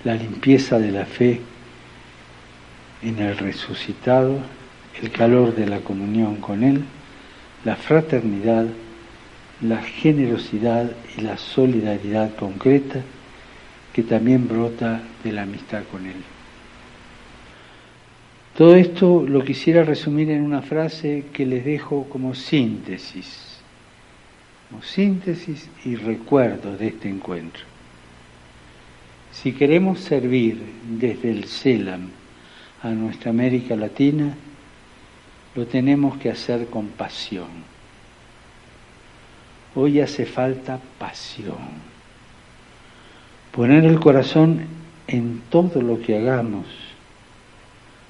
la 0.04 0.14
limpieza 0.14 0.78
de 0.78 0.90
la 0.90 1.06
fe 1.06 1.40
en 3.02 3.18
el 3.18 3.36
resucitado, 3.36 4.38
el 5.00 5.10
calor 5.10 5.54
de 5.54 5.66
la 5.66 5.80
comunión 5.80 6.36
con 6.36 6.62
Él, 6.62 6.84
la 7.64 7.76
fraternidad, 7.76 8.66
la 9.60 9.82
generosidad 9.82 10.90
y 11.16 11.22
la 11.22 11.36
solidaridad 11.36 12.34
concreta 12.36 13.02
que 13.92 14.02
también 14.02 14.48
brota 14.48 15.02
de 15.22 15.32
la 15.32 15.42
amistad 15.42 15.82
con 15.90 16.06
Él. 16.06 16.16
Todo 18.56 18.76
esto 18.76 19.24
lo 19.26 19.44
quisiera 19.44 19.82
resumir 19.82 20.30
en 20.30 20.42
una 20.42 20.62
frase 20.62 21.24
que 21.32 21.46
les 21.46 21.64
dejo 21.64 22.04
como 22.08 22.34
síntesis, 22.34 23.58
como 24.68 24.82
síntesis 24.82 25.68
y 25.84 25.96
recuerdo 25.96 26.76
de 26.76 26.88
este 26.88 27.08
encuentro. 27.08 27.64
Si 29.32 29.52
queremos 29.52 30.00
servir 30.00 30.62
desde 30.98 31.30
el 31.30 31.44
CELAM 31.44 32.10
a 32.82 32.90
nuestra 32.90 33.30
América 33.30 33.76
Latina, 33.76 34.34
lo 35.54 35.66
tenemos 35.66 36.16
que 36.18 36.30
hacer 36.30 36.66
con 36.66 36.88
pasión. 36.88 37.48
Hoy 39.74 40.00
hace 40.00 40.26
falta 40.26 40.78
pasión. 40.98 41.92
Poner 43.52 43.84
el 43.84 44.00
corazón 44.00 44.66
en 45.06 45.42
todo 45.48 45.80
lo 45.80 46.00
que 46.00 46.16
hagamos. 46.16 46.66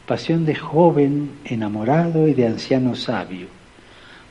Pasión 0.06 0.44
de 0.44 0.54
joven 0.54 1.30
enamorado 1.44 2.26
y 2.26 2.34
de 2.34 2.46
anciano 2.46 2.94
sabio. 2.94 3.46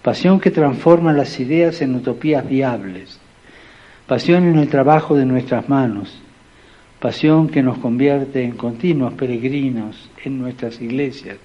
Pasión 0.02 0.40
que 0.40 0.52
transforma 0.52 1.14
las 1.14 1.40
ideas 1.40 1.82
en 1.82 1.96
utopías 1.96 2.48
viables. 2.48 3.20
Pasión 4.08 4.46
en 4.46 4.58
el 4.58 4.68
trabajo 4.68 5.16
de 5.16 5.26
nuestras 5.26 5.70
manos. 5.70 6.21
Pasión 7.02 7.50
que 7.50 7.64
nos 7.64 7.80
convierte 7.80 8.44
en 8.44 8.52
continuos 8.52 9.14
peregrinos 9.14 10.12
en 10.24 10.38
nuestras 10.38 10.80
iglesias 10.80 11.40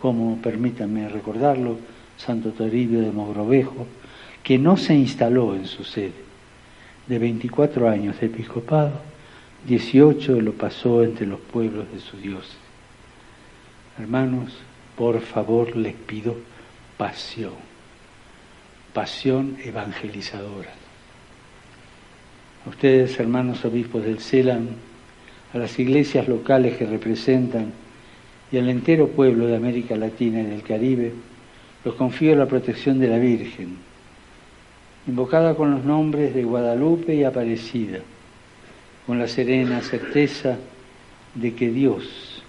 como, 0.00 0.42
permítanme 0.42 1.08
recordarlo, 1.08 1.78
Santo 2.16 2.50
Toribio 2.50 3.00
de 3.00 3.12
Mogrovejo, 3.12 3.86
que 4.42 4.58
no 4.58 4.76
se 4.76 4.94
instaló 4.94 5.54
en 5.54 5.66
su 5.66 5.84
sede. 5.84 6.24
De 7.06 7.16
24 7.20 7.88
años 7.88 8.18
de 8.18 8.26
episcopado, 8.26 9.00
18 9.68 10.40
lo 10.40 10.54
pasó 10.54 11.04
entre 11.04 11.26
los 11.26 11.38
pueblos 11.38 11.86
de 11.92 12.00
su 12.00 12.16
Dios. 12.16 12.56
Hermanos, 14.00 14.52
por 14.96 15.20
favor 15.20 15.76
les 15.76 15.94
pido 15.94 16.34
pasión, 16.96 17.54
pasión 18.92 19.58
evangelizadora. 19.62 20.72
A 22.66 22.70
ustedes, 22.70 23.18
hermanos 23.20 23.64
obispos 23.64 24.02
del 24.02 24.18
CELAN, 24.18 24.87
a 25.52 25.58
las 25.58 25.78
iglesias 25.78 26.28
locales 26.28 26.76
que 26.76 26.86
representan, 26.86 27.72
y 28.50 28.58
al 28.58 28.68
entero 28.68 29.08
pueblo 29.08 29.46
de 29.46 29.56
América 29.56 29.96
Latina 29.96 30.40
y 30.40 30.46
del 30.46 30.62
Caribe, 30.62 31.12
los 31.84 31.94
confío 31.94 32.34
la 32.34 32.46
protección 32.46 32.98
de 32.98 33.08
la 33.08 33.18
Virgen, 33.18 33.76
invocada 35.06 35.54
con 35.54 35.70
los 35.70 35.84
nombres 35.84 36.34
de 36.34 36.44
Guadalupe 36.44 37.14
y 37.14 37.24
Aparecida, 37.24 38.00
con 39.06 39.18
la 39.18 39.28
serena 39.28 39.80
certeza 39.80 40.58
de 41.34 41.54
que 41.54 41.70
Dios, 41.70 42.42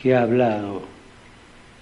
que 0.00 0.14
ha 0.14 0.22
hablado 0.22 0.82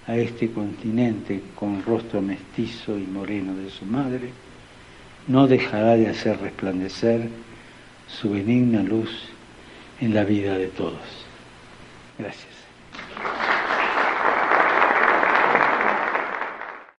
a 0.07 0.17
este 0.17 0.51
continente 0.51 1.41
con 1.55 1.83
rostro 1.83 2.21
mestizo 2.21 2.97
y 2.97 3.03
moreno 3.03 3.55
de 3.55 3.69
su 3.69 3.85
madre, 3.85 4.29
no 5.27 5.47
dejará 5.47 5.95
de 5.95 6.07
hacer 6.07 6.39
resplandecer 6.39 7.29
su 8.07 8.31
benigna 8.31 8.81
luz 8.83 9.29
en 10.01 10.13
la 10.13 10.23
vida 10.23 10.57
de 10.57 10.67
todos. 10.67 10.99
Gracias. 12.17 12.47